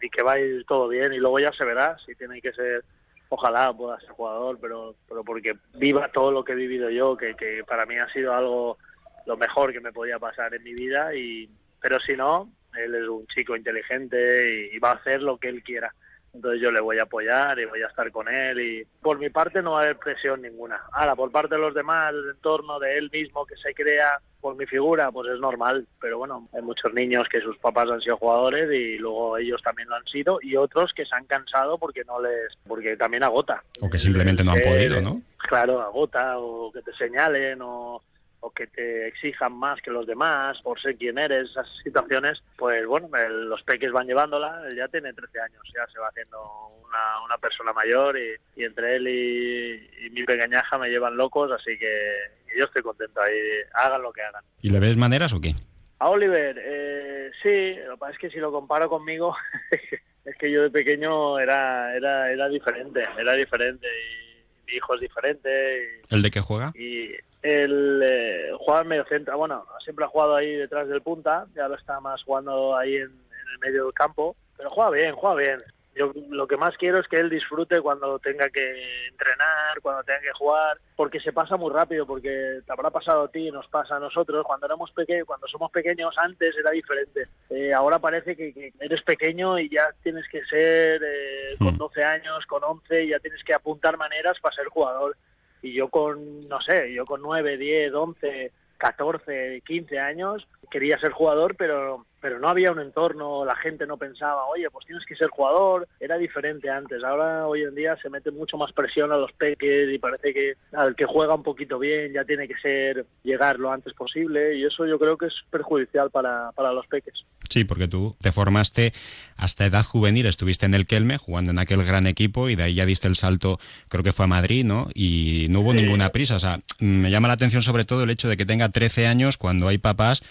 y 0.02 0.10
que 0.10 0.24
va 0.24 0.34
a 0.34 0.40
ir 0.40 0.66
todo 0.66 0.90
bien 0.90 1.14
y 1.14 1.18
luego 1.18 1.40
ya 1.40 1.54
se 1.54 1.64
verá 1.64 1.98
si 2.00 2.16
tiene 2.16 2.42
que 2.42 2.52
ser 2.52 2.84
ojalá 3.30 3.72
pueda 3.74 4.00
ser 4.00 4.10
jugador, 4.10 4.58
pero, 4.60 4.96
pero 5.08 5.24
porque 5.24 5.54
viva 5.76 6.12
todo 6.12 6.32
lo 6.32 6.44
que 6.44 6.54
he 6.54 6.56
vivido 6.56 6.90
yo, 6.90 7.16
que, 7.16 7.36
que 7.36 7.64
para 7.64 7.86
mí 7.86 7.98
ha 7.98 8.10
sido 8.10 8.34
algo 8.34 8.78
lo 9.26 9.38
mejor 9.38 9.72
que 9.72 9.80
me 9.80 9.94
podía 9.94 10.18
pasar 10.20 10.54
en 10.56 10.64
mi 10.64 10.74
vida, 10.74 11.14
y 11.14 11.50
pero 11.80 12.00
si 12.00 12.16
no, 12.16 12.52
él 12.76 12.96
es 12.96 13.08
un 13.08 13.26
chico 13.28 13.56
inteligente 13.56 14.70
y, 14.74 14.80
va 14.80 14.92
a 14.92 14.96
hacer 14.96 15.22
lo 15.22 15.38
que 15.38 15.50
él 15.50 15.64
quiera. 15.64 15.94
Entonces 16.34 16.62
yo 16.62 16.72
le 16.72 16.82
voy 16.82 17.00
a 17.00 17.04
apoyar 17.04 17.60
y 17.60 17.66
voy 17.66 17.82
a 17.82 17.88
estar 17.88 18.12
con 18.12 18.28
él 18.28 18.60
y 18.60 18.88
por 19.02 19.18
mi 19.18 19.30
parte 19.30 19.62
no 19.62 19.72
va 19.74 19.82
a 19.82 19.84
haber 19.84 19.98
presión 19.98 20.42
ninguna. 20.42 20.82
Ahora, 20.92 21.16
por 21.16 21.32
parte 21.32 21.56
de 21.56 21.62
los 21.62 21.74
demás, 21.74 22.14
del 22.14 22.30
entorno, 22.30 22.80
de 22.80 22.98
él 22.98 23.10
mismo 23.12 23.46
que 23.46 23.58
se 23.58 23.74
crea 23.74 24.20
por 24.40 24.56
mi 24.56 24.66
figura, 24.66 25.12
pues 25.12 25.30
es 25.30 25.40
normal, 25.40 25.86
pero 26.00 26.18
bueno, 26.18 26.48
hay 26.54 26.62
muchos 26.62 26.94
niños 26.94 27.28
que 27.30 27.42
sus 27.42 27.58
papás 27.58 27.92
han 27.92 28.00
sido 28.00 28.18
jugadores 28.18 28.72
y 28.74 28.98
luego 28.98 29.38
ellos 29.38 29.62
también 29.62 29.90
lo 29.90 29.96
han 29.96 30.06
sido 30.06 30.40
y 30.42 30.56
otros 30.56 30.94
que 30.94 31.06
se 31.06 31.16
han 31.16 31.26
cansado 31.26 31.78
porque 31.78 32.04
no 32.06 32.22
les, 32.22 32.58
porque 32.66 32.96
también 32.96 33.24
agota. 33.24 33.64
O 33.82 33.90
que 33.90 34.00
simplemente 34.00 34.44
no 34.44 34.52
han 34.52 34.62
podido, 34.62 35.02
¿no? 35.02 35.22
Claro, 35.38 35.82
agota 35.82 36.38
o 36.38 36.72
que 36.72 36.82
te 36.82 36.94
señalen 36.94 37.60
o 37.62 38.02
o 38.42 38.52
que 38.52 38.68
te 38.68 39.08
exijan 39.08 39.54
más 39.54 39.82
que 39.82 39.92
los 39.92 40.08
demás 40.08 40.62
por 40.62 40.80
ser 40.80 40.98
quien 40.98 41.18
eres, 41.18 41.50
esas 41.50 41.68
situaciones, 41.84 42.44
pues 42.58 42.86
bueno, 42.86 43.10
los 43.28 43.64
peques 43.64 43.92
van 43.92 44.08
llevándola, 44.08 44.64
él 44.68 44.76
ya 44.76 44.88
tiene 44.88 45.14
13 45.14 45.42
años, 45.42 45.62
ya 45.74 45.86
se 45.92 46.00
va 46.00 46.08
haciendo 46.08 46.40
una, 46.86 47.24
una 47.26 47.38
persona 47.38 47.74
mayor 47.74 48.18
y, 48.18 48.64
entre 48.64 48.96
él 48.96 49.08
y, 49.08 50.10
mi 50.12 50.24
pequeñaja 50.24 50.78
me 50.78 50.90
llevan 50.90 51.18
locos, 51.18 51.52
así 51.52 51.78
que 51.78 52.14
yo 52.58 52.66
estoy 52.66 52.82
contento 52.82 53.22
ahí, 53.22 53.38
hagan 53.74 54.02
lo 54.02 54.12
que 54.12 54.22
hagan. 54.22 54.44
¿Y 54.62 54.70
le 54.70 54.80
ves 54.80 54.98
maneras 54.98 55.34
o 55.34 55.42
qué? 55.42 55.54
A 56.00 56.10
Oliver, 56.10 56.58
eh, 56.64 57.30
sí, 57.44 57.76
lo 57.86 57.94
que 57.94 58.00
pasa 58.00 58.14
es 58.14 58.20
que 58.20 58.30
si 58.30 58.38
lo 58.38 58.52
comparo 58.52 58.90
conmigo, 58.90 59.36
es 60.26 60.36
que 60.38 60.50
yo 60.50 60.64
de 60.64 60.70
pequeño 60.70 61.40
era, 61.40 61.96
era, 61.96 62.32
era 62.32 62.48
diferente, 62.48 63.06
era 63.18 63.34
diferente 63.34 63.88
y 63.88 64.66
mi 64.66 64.78
hijo 64.78 64.96
es 64.96 65.02
diferente. 65.02 66.02
¿El 66.10 66.22
de 66.22 66.32
qué 66.32 66.40
juega? 66.40 66.72
Y 66.76 67.12
el 67.42 68.04
eh, 68.04 68.52
en 68.52 68.88
medio 68.88 69.06
centro, 69.06 69.38
bueno, 69.38 69.66
siempre 69.84 70.06
ha 70.06 70.10
jugado 70.10 70.36
ahí 70.36 70.56
detrás 70.56 70.88
del 70.88 71.02
punta, 71.02 71.48
ya 71.56 71.68
lo 71.68 71.76
está 71.76 72.00
más 72.00 72.24
jugando 72.24 72.76
ahí 72.76 72.96
en, 72.98 73.12
el 73.52 73.60
medio 73.60 73.86
del 73.86 73.94
campo, 73.94 74.36
pero 74.56 74.70
juega 74.70 74.92
bien, 74.92 75.16
juega 75.16 75.36
bien. 75.36 75.64
Yo 75.96 76.14
lo 76.30 76.48
que 76.48 76.56
más 76.56 76.78
quiero 76.78 77.00
es 77.00 77.08
que 77.08 77.18
él 77.18 77.32
disfrute 77.32 77.82
cuando 77.82 78.20
tenga 78.20 78.48
que 78.50 79.08
entrenar, 79.08 79.82
cuando 79.82 80.04
tenga 80.04 80.20
que 80.22 80.32
jugar, 80.34 80.78
porque 80.96 81.20
se 81.20 81.34
pasa 81.34 81.58
muy 81.58 81.74
rápido, 81.74 82.06
porque 82.06 82.62
te 82.64 82.72
habrá 82.72 82.92
pasado 82.92 83.24
a 83.24 83.32
ti, 83.32 83.50
nos 83.50 83.68
pasa 83.68 83.96
a 83.96 84.00
nosotros, 84.00 84.46
cuando 84.46 84.68
éramos 84.68 84.92
pequeños, 84.92 85.26
cuando 85.26 85.48
somos 85.48 85.72
pequeños 85.72 86.16
antes 86.20 86.56
era 86.56 86.70
diferente. 86.72 87.28
Eh, 87.50 87.74
ahora 87.74 87.98
parece 87.98 88.36
que, 88.36 88.72
eres 88.80 89.02
pequeño 89.02 89.58
y 89.58 89.68
ya 89.70 89.90
tienes 90.04 90.30
que 90.30 90.46
ser 90.46 91.02
eh, 91.04 91.56
con 91.58 91.76
12 91.76 92.00
mm. 92.00 92.08
años, 92.08 92.46
con 92.46 92.64
11, 92.64 93.08
ya 93.08 93.20
tienes 93.20 93.44
que 93.44 93.56
apuntar 93.56 93.98
maneras 93.98 94.40
para 94.40 94.56
ser 94.56 94.68
jugador 94.68 95.18
y 95.62 95.74
yo 95.74 95.90
con, 95.90 96.48
no 96.48 96.62
sé, 96.62 96.94
yo 96.94 97.06
con 97.06 97.22
9, 97.22 97.58
10, 97.58 97.94
11, 97.94 98.52
14, 98.78 99.62
15 99.66 100.00
años 100.00 100.48
quería 100.70 100.98
ser 101.00 101.12
jugador, 101.12 101.56
pero 101.56 102.06
pero 102.22 102.40
no 102.40 102.50
había 102.50 102.72
un 102.72 102.80
entorno, 102.80 103.46
la 103.46 103.56
gente 103.56 103.86
no 103.86 103.98
pensaba, 103.98 104.46
oye, 104.46 104.70
pues 104.70 104.86
tienes 104.86 105.06
que 105.06 105.16
ser 105.16 105.30
jugador, 105.30 105.88
era 106.00 106.18
diferente 106.18 106.70
antes. 106.70 107.04
Ahora, 107.04 107.48
hoy 107.48 107.64
en 107.64 107.76
día, 107.76 107.98
se 108.02 108.10
mete 108.10 108.32
mucho 108.32 108.58
más 108.58 108.72
presión 108.72 109.12
a 109.12 109.18
los 109.18 109.32
peques 109.34 109.94
y 109.94 110.00
parece 110.00 110.34
que 110.34 110.54
al 110.74 110.96
que 110.96 111.06
juega 111.06 111.36
un 111.36 111.44
poquito 111.44 111.80
bien 111.80 112.14
ya 112.14 112.24
tiene 112.26 112.48
que 112.48 112.58
ser 112.58 113.06
llegar 113.24 113.60
lo 113.60 113.72
antes 113.72 113.94
posible 113.94 114.56
y 114.56 114.66
eso 114.66 114.86
yo 114.86 115.00
creo 115.00 115.18
que 115.18 115.28
es 115.28 115.36
perjudicial 115.50 116.10
para, 116.12 116.52
para 116.54 116.72
los 116.74 116.88
peques. 116.88 117.26
Sí, 117.50 117.64
porque 117.64 117.88
tú 117.88 118.16
te 118.22 118.32
formaste 118.32 118.94
hasta 119.36 119.66
edad 119.66 119.84
juvenil, 119.84 120.28
estuviste 120.28 120.66
en 120.68 120.76
el 120.76 120.86
Kelme 120.86 121.18
jugando 121.18 121.52
en 121.52 121.60
aquel 121.60 121.84
gran 121.84 122.06
equipo 122.06 122.48
y 122.50 122.56
de 122.56 122.64
ahí 122.64 122.76
ya 122.76 122.86
diste 122.86 123.08
el 123.08 123.16
salto, 123.16 123.60
creo 123.88 124.04
que 124.04 124.14
fue 124.14 124.26
a 124.26 124.28
Madrid, 124.28 124.64
¿no? 124.66 124.88
Y 124.94 125.48
no 125.50 125.62
hubo 125.62 125.74
ninguna 125.74 126.10
prisa. 126.12 126.36
O 126.36 126.40
sea, 126.40 126.60
me 126.80 127.10
llama 127.10 127.28
la 127.28 127.34
atención 127.34 127.64
sobre 127.64 127.86
todo 127.86 128.04
el 128.04 128.12
hecho 128.12 128.30
de 128.30 128.38
que 128.38 128.46
tenga 128.46 128.70
13 128.70 129.08
años 129.08 129.38
cuando 129.38 129.68
hay 129.68 129.80
papás 129.80 130.22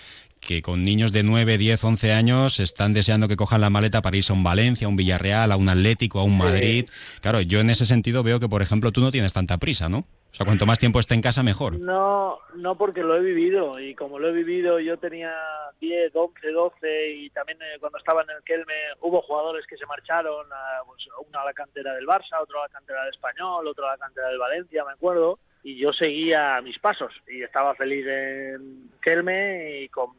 que 0.41 0.63
con 0.63 0.83
niños 0.83 1.13
de 1.13 1.23
9, 1.23 1.59
10, 1.59 1.85
11 1.85 2.13
años 2.13 2.61
están 2.61 2.93
deseando 2.93 3.29
que 3.29 3.37
cojan 3.37 3.61
la 3.61 3.71
maleta 3.71 4.03
para 4.03 4.17
irse 4.17 4.33
a 4.33 4.37
un 4.37 4.45
Valencia, 4.45 4.87
a 4.87 4.91
un 4.91 4.97
Villarreal, 4.97 5.53
a 5.53 5.57
un 5.57 5.69
Atlético, 5.69 6.21
a 6.21 6.25
un 6.25 6.39
Madrid. 6.39 6.87
Claro, 7.21 7.41
yo 7.41 7.61
en 7.61 7.71
ese 7.71 7.87
sentido 7.87 8.23
veo 8.23 8.41
que, 8.41 8.49
por 8.49 8.63
ejemplo, 8.63 8.93
tú 8.93 9.01
no 9.01 9.11
tienes 9.11 9.33
tanta 9.33 9.59
prisa, 9.59 9.89
¿no? 9.89 10.07
O 10.31 10.35
sea, 10.35 10.45
cuanto 10.45 10.67
más 10.67 10.79
tiempo 10.79 11.01
esté 11.01 11.15
en 11.15 11.23
casa, 11.23 11.43
mejor. 11.43 11.79
No, 11.81 12.39
no 12.55 12.77
porque 12.77 13.03
lo 13.03 13.17
he 13.17 13.21
vivido 13.21 13.79
y 13.81 13.95
como 13.95 14.19
lo 14.19 14.29
he 14.29 14.33
vivido, 14.33 14.79
yo 14.79 14.99
tenía 14.99 15.33
10, 15.81 16.13
11, 16.15 16.53
12 16.53 17.11
y 17.13 17.31
también 17.31 17.59
eh, 17.63 17.79
cuando 17.81 17.99
estaba 17.99 18.23
en 18.23 18.31
el 18.31 18.43
Kelme 18.45 18.75
hubo 19.01 19.23
jugadores 19.23 19.67
que 19.67 19.77
se 19.77 19.87
marcharon, 19.87 20.47
a, 20.53 20.85
pues, 20.87 21.09
uno 21.27 21.41
a 21.41 21.45
la 21.45 21.55
cantera 21.55 21.95
del 21.95 22.07
Barça, 22.07 22.41
otro 22.43 22.61
a 22.61 22.67
la 22.67 22.69
cantera 22.69 23.01
del 23.01 23.11
Español, 23.11 23.67
otro 23.67 23.87
a 23.87 23.93
la 23.93 23.99
cantera 23.99 24.29
del 24.29 24.39
Valencia, 24.39 24.85
me 24.85 24.93
acuerdo, 24.93 25.39
y 25.63 25.77
yo 25.77 25.93
seguía 25.93 26.61
mis 26.63 26.79
pasos 26.79 27.13
y 27.27 27.43
estaba 27.43 27.75
feliz 27.75 28.07
en 28.07 28.91
Kelme 29.01 29.81
y 29.81 29.89
con 29.89 30.13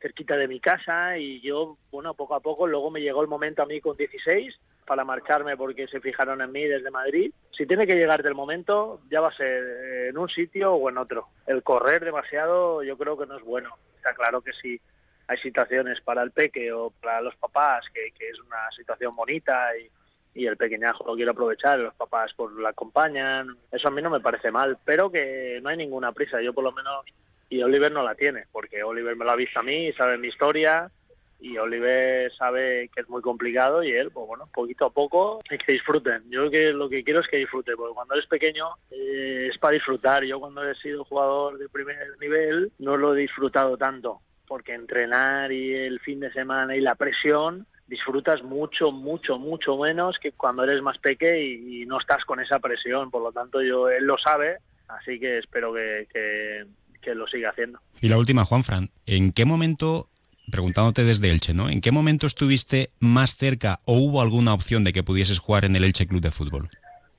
cerquita 0.00 0.36
de 0.36 0.48
mi 0.48 0.60
casa 0.60 1.18
y 1.18 1.40
yo, 1.40 1.78
bueno, 1.90 2.14
poco 2.14 2.34
a 2.34 2.40
poco, 2.40 2.66
luego 2.66 2.90
me 2.90 3.00
llegó 3.00 3.22
el 3.22 3.28
momento 3.28 3.62
a 3.62 3.66
mí 3.66 3.80
con 3.80 3.96
16 3.96 4.58
para 4.86 5.04
marcharme 5.04 5.56
porque 5.56 5.88
se 5.88 6.00
fijaron 6.00 6.40
en 6.40 6.52
mí 6.52 6.64
desde 6.64 6.90
Madrid. 6.90 7.32
Si 7.50 7.66
tiene 7.66 7.86
que 7.86 7.96
llegarte 7.96 8.28
el 8.28 8.34
momento, 8.34 9.00
ya 9.10 9.20
va 9.20 9.28
a 9.28 9.36
ser 9.36 10.08
en 10.08 10.18
un 10.18 10.28
sitio 10.28 10.74
o 10.74 10.88
en 10.88 10.98
otro. 10.98 11.28
El 11.46 11.62
correr 11.62 12.04
demasiado 12.04 12.82
yo 12.82 12.96
creo 12.96 13.16
que 13.16 13.26
no 13.26 13.36
es 13.36 13.42
bueno. 13.42 13.76
Está 13.96 14.14
claro 14.14 14.40
que 14.40 14.52
si 14.52 14.80
hay 15.26 15.38
situaciones 15.38 16.00
para 16.00 16.22
el 16.22 16.30
peque 16.30 16.72
o 16.72 16.90
para 16.90 17.20
los 17.20 17.34
papás, 17.36 17.86
que, 17.92 18.12
que 18.16 18.28
es 18.28 18.38
una 18.40 18.70
situación 18.70 19.16
bonita 19.16 19.76
y, 19.76 19.90
y 20.36 20.46
el 20.46 20.56
pequeñajo 20.56 21.04
lo 21.04 21.16
quiere 21.16 21.30
aprovechar, 21.30 21.78
los 21.78 21.94
papás 21.94 22.32
pues 22.36 22.54
la 22.56 22.68
acompañan, 22.68 23.56
eso 23.72 23.88
a 23.88 23.90
mí 23.90 24.02
no 24.02 24.10
me 24.10 24.20
parece 24.20 24.50
mal, 24.50 24.78
pero 24.84 25.10
que 25.10 25.58
no 25.62 25.70
hay 25.70 25.78
ninguna 25.78 26.12
prisa. 26.12 26.40
Yo 26.42 26.52
por 26.52 26.62
lo 26.62 26.72
menos 26.72 27.04
y 27.48 27.62
Oliver 27.62 27.92
no 27.92 28.02
la 28.02 28.14
tiene, 28.14 28.44
porque 28.52 28.82
Oliver 28.82 29.16
me 29.16 29.24
lo 29.24 29.30
ha 29.32 29.36
visto 29.36 29.60
a 29.60 29.62
mí, 29.62 29.92
sabe 29.92 30.18
mi 30.18 30.28
historia 30.28 30.90
y 31.38 31.58
Oliver 31.58 32.32
sabe 32.32 32.90
que 32.94 33.02
es 33.02 33.08
muy 33.08 33.20
complicado 33.20 33.82
y 33.82 33.92
él, 33.92 34.10
pues 34.10 34.26
bueno, 34.26 34.48
poquito 34.52 34.86
a 34.86 34.92
poco, 34.92 35.40
y 35.50 35.58
que 35.58 35.72
disfruten. 35.72 36.24
Yo 36.30 36.50
que 36.50 36.72
lo 36.72 36.88
que 36.88 37.04
quiero 37.04 37.20
es 37.20 37.28
que 37.28 37.36
disfrute, 37.36 37.76
porque 37.76 37.94
cuando 37.94 38.14
eres 38.14 38.26
pequeño 38.26 38.68
eh, 38.90 39.48
es 39.50 39.58
para 39.58 39.74
disfrutar. 39.74 40.24
Yo 40.24 40.40
cuando 40.40 40.68
he 40.68 40.74
sido 40.76 41.04
jugador 41.04 41.58
de 41.58 41.68
primer 41.68 42.18
nivel 42.20 42.72
no 42.78 42.96
lo 42.96 43.14
he 43.14 43.20
disfrutado 43.20 43.76
tanto, 43.76 44.20
porque 44.46 44.74
entrenar 44.74 45.52
y 45.52 45.74
el 45.74 46.00
fin 46.00 46.20
de 46.20 46.32
semana 46.32 46.74
y 46.74 46.80
la 46.80 46.94
presión 46.94 47.66
disfrutas 47.86 48.42
mucho, 48.42 48.90
mucho, 48.90 49.38
mucho 49.38 49.76
menos 49.76 50.18
que 50.18 50.32
cuando 50.32 50.64
eres 50.64 50.82
más 50.82 50.98
pequeño 50.98 51.36
y, 51.36 51.86
no 51.86 51.98
estás 51.98 52.24
con 52.24 52.40
esa 52.40 52.58
presión. 52.58 53.10
Por 53.10 53.22
lo 53.22 53.30
tanto, 53.30 53.62
yo 53.62 53.88
él 53.88 54.04
lo 54.04 54.18
sabe, 54.18 54.58
así 54.88 55.20
que 55.20 55.38
espero 55.38 55.72
que 55.72 56.08
que 56.12 56.66
lo 57.14 57.26
siga 57.26 57.50
haciendo. 57.50 57.80
Y 58.00 58.08
la 58.08 58.18
última, 58.18 58.44
Juan 58.44 58.64
Fran, 58.64 58.90
¿en 59.06 59.32
qué 59.32 59.44
momento, 59.44 60.08
preguntándote 60.50 61.04
desde 61.04 61.30
Elche, 61.30 61.54
¿no? 61.54 61.68
¿En 61.68 61.80
qué 61.80 61.92
momento 61.92 62.26
estuviste 62.26 62.90
más 63.00 63.36
cerca 63.36 63.78
o 63.84 63.94
hubo 63.98 64.20
alguna 64.20 64.54
opción 64.54 64.84
de 64.84 64.92
que 64.92 65.02
pudieses 65.02 65.38
jugar 65.38 65.64
en 65.64 65.76
el 65.76 65.84
Elche 65.84 66.06
Club 66.06 66.20
de 66.20 66.30
Fútbol? 66.30 66.68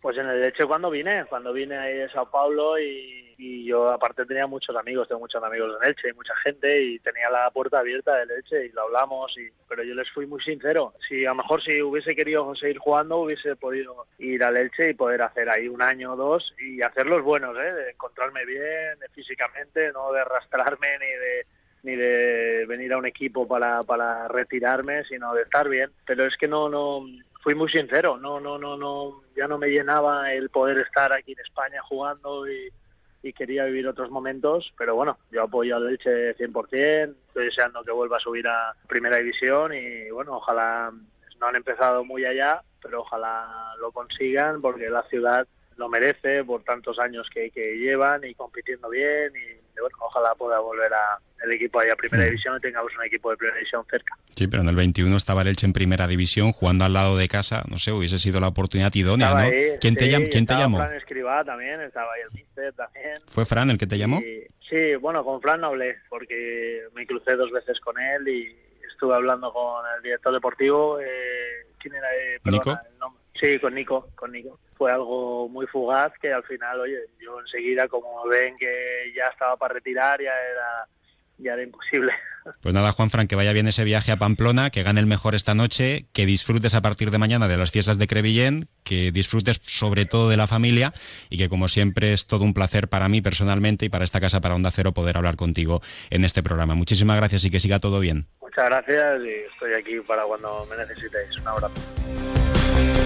Pues 0.02 0.18
en 0.18 0.28
el 0.28 0.44
Elche 0.44 0.66
cuando 0.66 0.90
vine, 0.90 1.26
cuando 1.26 1.54
vine 1.54 1.78
ahí 1.78 1.96
de 1.96 2.10
Sao 2.10 2.30
Paulo 2.30 2.80
y 2.80 3.27
y 3.38 3.66
yo 3.66 3.90
aparte 3.90 4.26
tenía 4.26 4.48
muchos 4.48 4.76
amigos, 4.76 5.08
tengo 5.08 5.22
muchos 5.22 5.44
amigos 5.44 5.78
en 5.80 5.88
Elche 5.88 6.10
y 6.10 6.14
mucha 6.14 6.36
gente 6.38 6.82
y 6.82 7.00
tenía 7.00 7.30
la 7.30 7.52
puerta 7.52 7.80
abierta 7.80 8.16
del 8.16 8.32
Elche 8.32 8.66
y 8.66 8.70
lo 8.70 8.84
hablamos, 8.84 9.38
y, 9.38 9.48
pero 9.70 9.84
yo 9.84 9.94
les 9.94 10.10
fui 10.12 10.26
muy 10.26 10.42
sincero. 10.42 10.94
Si 11.08 11.24
a 11.26 11.30
lo 11.30 11.36
mejor 11.36 11.62
si 11.62 11.80
hubiese 11.82 12.16
querido 12.16 12.56
seguir 12.56 12.80
jugando 12.80 13.20
hubiese 13.20 13.56
podido 13.56 14.08
ir 14.18 14.44
al 14.44 14.58
Elche 14.58 14.90
y 14.90 14.96
poder 14.96 15.22
hacer 15.22 15.50
ahí 15.50 15.68
un 15.68 15.84
año 15.84 16.14
o 16.14 16.16
dos 16.16 16.54
y 16.60 16.82
hacerlos 16.82 17.22
buenos, 17.22 17.56
¿eh? 17.58 17.74
de 17.74 17.92
encontrarme 17.92 18.44
bien 18.46 18.98
físicamente, 19.14 19.92
no 19.92 20.12
de 20.12 20.22
arrastrarme 20.22 20.98
ni 21.00 21.08
de 21.08 21.46
ni 21.84 21.96
de 21.96 22.66
venir 22.68 22.92
a 22.92 22.98
un 22.98 23.06
equipo 23.06 23.48
para, 23.48 23.82
para 23.84 24.28
retirarme, 24.28 25.06
sino 25.06 25.34
de 25.34 25.44
estar 25.44 25.70
bien. 25.70 25.90
Pero 26.06 26.26
es 26.26 26.36
que 26.36 26.48
no, 26.48 26.68
no, 26.68 27.06
fui 27.42 27.56
muy 27.56 27.70
sincero, 27.70 28.18
no, 28.18 28.42
no, 28.42 28.58
no, 28.58 28.76
no, 28.76 29.22
ya 29.38 29.48
no 29.48 29.58
me 29.58 29.70
llenaba 29.70 30.34
el 30.34 30.50
poder 30.50 30.80
estar 30.80 31.14
aquí 31.14 31.32
en 31.32 31.40
España 31.40 31.82
jugando 31.84 32.46
y, 32.50 32.70
y 33.28 33.34
quería 33.34 33.66
vivir 33.66 33.88
otros 33.88 34.10
momentos, 34.10 34.74
pero 34.78 34.96
bueno, 34.96 35.18
yo 35.32 35.44
apoyo 35.44 35.76
al 35.76 35.90
Elche 35.90 36.36
100%, 36.36 37.16
estoy 37.28 37.46
deseando 37.46 37.84
que 37.84 37.92
vuelva 37.92 38.18
a 38.18 38.22
subir 38.22 38.48
a 38.48 38.74
Primera 38.88 39.18
División 39.18 39.74
y 39.74 40.10
bueno, 40.10 40.38
ojalá, 40.38 40.92
no 41.40 41.48
han 41.48 41.56
empezado 41.56 42.04
muy 42.04 42.26
allá, 42.26 42.62
pero 42.82 43.02
ojalá 43.02 43.74
lo 43.80 43.92
consigan 43.92 44.62
porque 44.62 44.90
la 44.90 45.04
ciudad 45.04 45.48
lo 45.76 45.90
merece 45.90 46.44
por 46.44 46.64
tantos 46.64 47.00
años 47.00 47.30
que, 47.30 47.52
que 47.52 47.78
llevan 47.78 48.24
y 48.24 48.34
compitiendo 48.34 48.90
bien 48.90 49.34
y 49.36 49.80
bueno, 49.80 49.98
ojalá 50.00 50.34
pueda 50.36 50.60
volver 50.60 50.92
a 50.94 51.20
el 51.44 51.52
equipo 51.54 51.80
ahí 51.80 51.90
a 51.90 51.96
primera 51.96 52.24
mm. 52.24 52.28
división 52.28 52.58
y 52.58 52.60
tengamos 52.60 52.92
un 52.98 53.06
equipo 53.06 53.32
de 53.32 53.38
primera 53.38 53.58
división 53.58 53.86
cerca. 53.90 54.18
Sí, 54.36 54.48
pero 54.48 54.64
en 54.64 54.70
el 54.70 54.76
21 54.76 55.16
estaba 55.16 55.42
el 55.42 55.50
Elche 55.50 55.66
en 55.66 55.74
primera 55.74 56.08
división 56.08 56.52
jugando 56.52 56.86
al 56.86 56.94
lado 56.94 57.18
de 57.18 57.28
casa, 57.28 57.64
no 57.70 57.78
sé, 57.78 57.92
hubiese 57.92 58.18
sido 58.18 58.40
la 58.40 58.48
oportunidad 58.48 58.94
idónea, 58.94 59.30
¿no? 59.30 59.50
¿Quién, 59.80 59.96
te, 59.96 60.10
¿quién 60.30 60.46
te 60.46 60.54
llamó? 60.56 60.78
Fran 60.78 60.96
Escribá 60.96 61.44
también, 61.44 61.82
estaba 61.82 62.14
ahí 62.14 62.22
el 62.22 62.34
Mister 62.34 62.74
también. 62.74 63.14
¿Fue 63.28 63.46
Fran 63.46 63.70
el 63.70 63.78
que 63.78 63.88
te 63.88 63.98
llamó? 63.98 64.22
Sí, 64.70 64.96
bueno, 65.00 65.24
con 65.24 65.42
Fran 65.42 65.62
no 65.62 65.68
hablé 65.68 65.98
porque 66.10 66.84
me 66.94 67.06
crucé 67.06 67.36
dos 67.36 67.52
veces 67.52 67.80
con 67.80 68.00
él 68.00 68.28
y 68.28 68.56
estuve 68.88 69.14
hablando 69.14 69.54
con 69.54 69.86
el 69.96 70.02
director 70.02 70.34
deportivo, 70.34 71.00
eh, 71.00 71.68
¿quién 71.78 71.96
era? 71.96 72.08
Eh, 72.16 72.40
¿Nico? 72.46 72.72
El 72.72 73.00
nombre. 73.00 73.22
Sí, 73.40 73.60
con 73.60 73.76
Nico, 73.76 74.10
con 74.16 74.32
Nico. 74.32 74.60
Fue 74.76 74.92
algo 74.92 75.48
muy 75.50 75.68
fugaz 75.68 76.12
que 76.20 76.34
al 76.34 76.44
final, 76.44 76.80
oye, 76.80 77.00
yo 77.20 77.40
enseguida, 77.40 77.88
como 77.88 78.26
ven 78.28 78.58
que 78.58 79.14
ya 79.16 79.28
estaba 79.28 79.56
para 79.58 79.76
retirar, 79.76 80.20
ya 80.20 80.32
era, 80.32 80.88
ya 81.38 81.54
era 81.54 81.64
imposible 81.64 82.14
Pues 82.62 82.74
nada, 82.74 82.92
Juan 82.92 83.10
Fran, 83.10 83.28
que 83.28 83.36
vaya 83.36 83.54
bien 83.54 83.68
ese 83.68 83.84
viaje 83.84 84.12
a 84.12 84.18
Pamplona, 84.18 84.70
que 84.70 84.84
gane 84.84 85.00
el 85.00 85.06
mejor 85.06 85.36
esta 85.36 85.54
noche, 85.54 86.06
que 86.14 86.26
disfrutes 86.26 86.76
a 86.76 86.82
partir 86.82 87.12
de 87.12 87.18
mañana 87.18 87.48
de 87.48 87.58
las 87.58 87.72
fiestas 87.72 87.98
de 87.98 88.08
Crevillén, 88.08 88.66
que 88.84 89.12
disfrutes 89.12 89.60
sobre 89.64 90.06
todo 90.06 90.30
de 90.30 90.38
la 90.38 90.48
familia 90.48 90.94
y 91.30 91.38
que 91.38 91.50
como 91.50 91.68
siempre 91.68 92.14
es 92.14 92.28
todo 92.28 92.44
un 92.44 92.54
placer 92.54 92.88
para 92.88 93.10
mí 93.10 93.22
personalmente 93.22 93.86
y 93.86 93.90
para 93.90 94.06
esta 94.06 94.20
casa, 94.20 94.42
para 94.42 94.56
Onda 94.56 94.72
Cero, 94.72 94.94
poder 94.94 95.18
hablar 95.18 95.36
contigo 95.36 95.82
en 96.10 96.24
este 96.24 96.44
programa. 96.44 96.76
Muchísimas 96.76 97.18
gracias 97.18 97.44
y 97.46 97.52
que 97.52 97.60
siga 97.60 97.80
todo 97.80 98.00
bien. 98.00 98.28
Muchas 98.42 98.66
gracias 98.66 99.22
y 99.24 99.54
estoy 99.54 99.74
aquí 99.74 100.00
para 100.08 100.24
cuando 100.24 100.66
me 100.70 100.78
necesitéis. 100.78 101.38
Un 101.38 101.48
abrazo. 101.48 102.97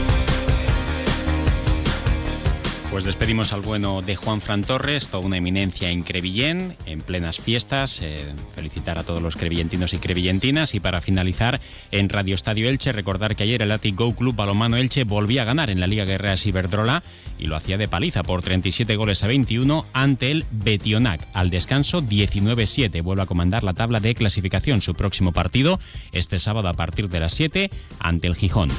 Pues 2.91 3.05
despedimos 3.05 3.53
al 3.53 3.61
bueno 3.61 4.01
de 4.01 4.17
Juan 4.17 4.41
Fran 4.41 4.65
Torres, 4.65 5.07
toda 5.07 5.25
una 5.25 5.37
eminencia 5.37 5.89
en 5.89 6.03
Crevillén, 6.03 6.75
en 6.85 6.99
plenas 6.99 7.39
fiestas. 7.39 8.01
Eh, 8.01 8.25
felicitar 8.53 8.97
a 8.97 9.03
todos 9.03 9.21
los 9.21 9.37
crevillentinos 9.37 9.93
y 9.93 9.97
crevillentinas. 9.97 10.75
Y 10.75 10.81
para 10.81 10.99
finalizar, 10.99 11.61
en 11.91 12.09
Radio 12.09 12.35
Estadio 12.35 12.67
Elche, 12.67 12.91
recordar 12.91 13.37
que 13.37 13.43
ayer 13.43 13.61
el 13.61 13.71
Atic 13.71 13.95
Go 13.95 14.13
Club 14.13 14.35
Balomano 14.35 14.75
Elche 14.75 15.05
volvía 15.05 15.43
a 15.43 15.45
ganar 15.45 15.69
en 15.69 15.79
la 15.79 15.87
Liga 15.87 16.03
Guerrera 16.03 16.35
Iberdrola 16.43 17.01
y 17.39 17.45
lo 17.45 17.55
hacía 17.55 17.77
de 17.77 17.87
paliza 17.87 18.23
por 18.23 18.41
37 18.41 18.97
goles 18.97 19.23
a 19.23 19.27
21 19.27 19.85
ante 19.93 20.29
el 20.29 20.45
Betionac. 20.51 21.25
Al 21.31 21.49
descanso, 21.49 22.01
19-7. 22.01 23.01
Vuelve 23.01 23.23
a 23.23 23.25
comandar 23.25 23.63
la 23.63 23.73
tabla 23.73 24.01
de 24.01 24.15
clasificación. 24.15 24.81
Su 24.81 24.95
próximo 24.95 25.31
partido 25.31 25.79
este 26.11 26.39
sábado 26.39 26.67
a 26.67 26.73
partir 26.73 27.07
de 27.07 27.21
las 27.21 27.33
7 27.35 27.71
ante 27.99 28.27
el 28.27 28.35
Gijón 28.35 28.69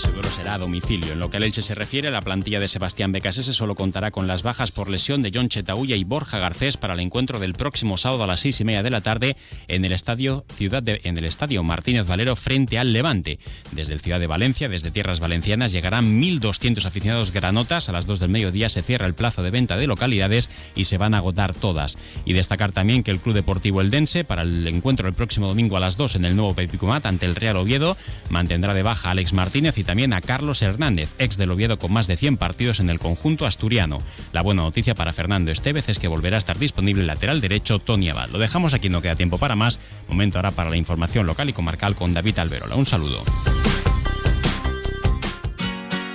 será 0.00 0.54
a 0.54 0.58
domicilio. 0.58 1.12
En 1.12 1.18
lo 1.18 1.30
que 1.30 1.38
al 1.38 1.42
Elche 1.42 1.62
se 1.62 1.74
refiere, 1.74 2.10
la 2.10 2.20
plantilla 2.20 2.60
de 2.60 2.68
Sebastián 2.68 3.10
Becasese 3.10 3.52
solo 3.52 3.74
contará 3.74 4.10
con 4.10 4.26
las 4.26 4.42
bajas 4.42 4.70
por 4.70 4.88
lesión 4.88 5.22
de 5.22 5.32
John 5.34 5.48
Chetaulla 5.48 5.96
y 5.96 6.04
Borja 6.04 6.38
Garcés 6.38 6.76
para 6.76 6.94
el 6.94 7.00
encuentro 7.00 7.40
del 7.40 7.54
próximo 7.54 7.96
sábado 7.96 8.24
a 8.24 8.26
las 8.26 8.40
seis 8.40 8.60
y 8.60 8.64
media 8.64 8.82
de 8.82 8.90
la 8.90 9.00
tarde 9.00 9.36
en 9.66 9.84
el 9.84 9.92
estadio 9.92 10.44
Ciudad 10.54 10.84
en 10.86 11.18
el 11.18 11.24
estadio 11.24 11.62
Martínez 11.64 12.06
Valero 12.06 12.36
frente 12.36 12.78
al 12.78 12.92
Levante. 12.92 13.38
Desde 13.72 13.94
el 13.94 14.00
Ciudad 14.00 14.20
de 14.20 14.26
Valencia, 14.26 14.68
desde 14.68 14.90
tierras 14.90 15.20
valencianas, 15.20 15.72
llegarán 15.72 16.20
1.200 16.20 16.84
aficionados 16.84 17.32
granotas. 17.32 17.88
A 17.88 17.92
las 17.92 18.06
2 18.06 18.20
del 18.20 18.30
mediodía 18.30 18.68
se 18.68 18.82
cierra 18.82 19.06
el 19.06 19.14
plazo 19.14 19.42
de 19.42 19.50
venta 19.50 19.76
de 19.76 19.86
localidades 19.86 20.50
y 20.76 20.84
se 20.84 20.98
van 20.98 21.14
a 21.14 21.18
agotar 21.18 21.54
todas. 21.54 21.98
Y 22.24 22.34
destacar 22.34 22.72
también 22.72 23.02
que 23.02 23.10
el 23.10 23.20
Club 23.20 23.34
Deportivo 23.34 23.80
Eldense, 23.80 24.24
para 24.24 24.42
el 24.42 24.66
encuentro 24.68 25.08
el 25.08 25.14
próximo 25.14 25.48
domingo 25.48 25.76
a 25.76 25.80
las 25.80 25.96
2 25.96 26.16
en 26.16 26.24
el 26.24 26.36
nuevo 26.36 26.54
Pepicumat 26.54 27.06
ante 27.06 27.26
el 27.26 27.34
Real 27.34 27.56
Oviedo, 27.56 27.96
mantendrá 28.30 28.74
de 28.74 28.82
baja 28.82 29.08
a 29.08 29.12
Alex 29.12 29.32
Martínez 29.32 29.76
y 29.78 29.84
también 29.88 30.12
a 30.12 30.20
Carlos 30.20 30.60
Hernández, 30.60 31.08
ex 31.18 31.38
del 31.38 31.50
Oviedo 31.50 31.78
con 31.78 31.90
más 31.90 32.06
de 32.06 32.18
100 32.18 32.36
partidos 32.36 32.78
en 32.78 32.90
el 32.90 32.98
conjunto 32.98 33.46
asturiano. 33.46 34.02
La 34.32 34.42
buena 34.42 34.60
noticia 34.60 34.94
para 34.94 35.14
Fernando 35.14 35.50
Estevez 35.50 35.88
es 35.88 35.98
que 35.98 36.08
volverá 36.08 36.36
a 36.36 36.38
estar 36.38 36.58
disponible 36.58 37.00
el 37.00 37.06
lateral 37.06 37.40
derecho 37.40 37.78
Tony 37.78 38.10
Abad. 38.10 38.28
Lo 38.28 38.38
dejamos 38.38 38.74
aquí, 38.74 38.90
no 38.90 39.00
queda 39.00 39.16
tiempo 39.16 39.38
para 39.38 39.56
más. 39.56 39.80
Momento 40.06 40.36
ahora 40.36 40.50
para 40.50 40.68
la 40.68 40.76
información 40.76 41.26
local 41.26 41.48
y 41.48 41.54
comarcal 41.54 41.96
con 41.96 42.12
David 42.12 42.38
Alberola. 42.38 42.76
Un 42.76 42.84
saludo. 42.84 43.24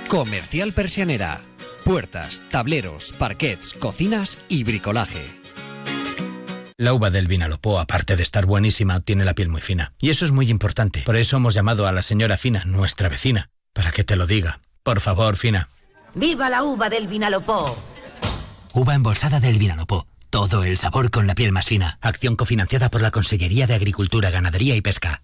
Comercial 0.06 0.72
Persianera. 0.72 1.40
Puertas, 1.82 2.44
tableros, 2.52 3.12
parquets, 3.18 3.72
cocinas 3.72 4.38
y 4.48 4.62
bricolaje. 4.62 5.26
La 6.76 6.94
uva 6.94 7.10
del 7.10 7.26
Vinalopó, 7.26 7.80
aparte 7.80 8.14
de 8.14 8.22
estar 8.22 8.46
buenísima, 8.46 9.00
tiene 9.00 9.24
la 9.24 9.34
piel 9.34 9.48
muy 9.48 9.62
fina. 9.62 9.94
Y 9.98 10.10
eso 10.10 10.24
es 10.24 10.30
muy 10.30 10.48
importante. 10.48 11.02
Por 11.04 11.16
eso 11.16 11.38
hemos 11.38 11.54
llamado 11.54 11.88
a 11.88 11.92
la 11.92 12.02
señora 12.02 12.36
Fina, 12.36 12.64
nuestra 12.66 13.08
vecina 13.08 13.50
para 13.74 13.92
que 13.92 14.04
te 14.04 14.16
lo 14.16 14.26
diga. 14.26 14.60
Por 14.82 15.00
favor, 15.00 15.36
Fina. 15.36 15.68
¡Viva 16.14 16.48
la 16.48 16.62
uva 16.62 16.88
del 16.88 17.06
Vinalopó! 17.08 17.76
Uva 18.72 18.94
embolsada 18.94 19.40
del 19.40 19.58
Vinalopó. 19.58 20.06
Todo 20.30 20.64
el 20.64 20.78
sabor 20.78 21.10
con 21.10 21.26
la 21.26 21.34
piel 21.34 21.52
más 21.52 21.66
fina. 21.66 21.98
Acción 22.00 22.34
cofinanciada 22.34 22.90
por 22.90 23.02
la 23.02 23.10
Consellería 23.10 23.66
de 23.66 23.74
Agricultura, 23.74 24.30
Ganadería 24.30 24.74
y 24.74 24.80
Pesca. 24.80 25.22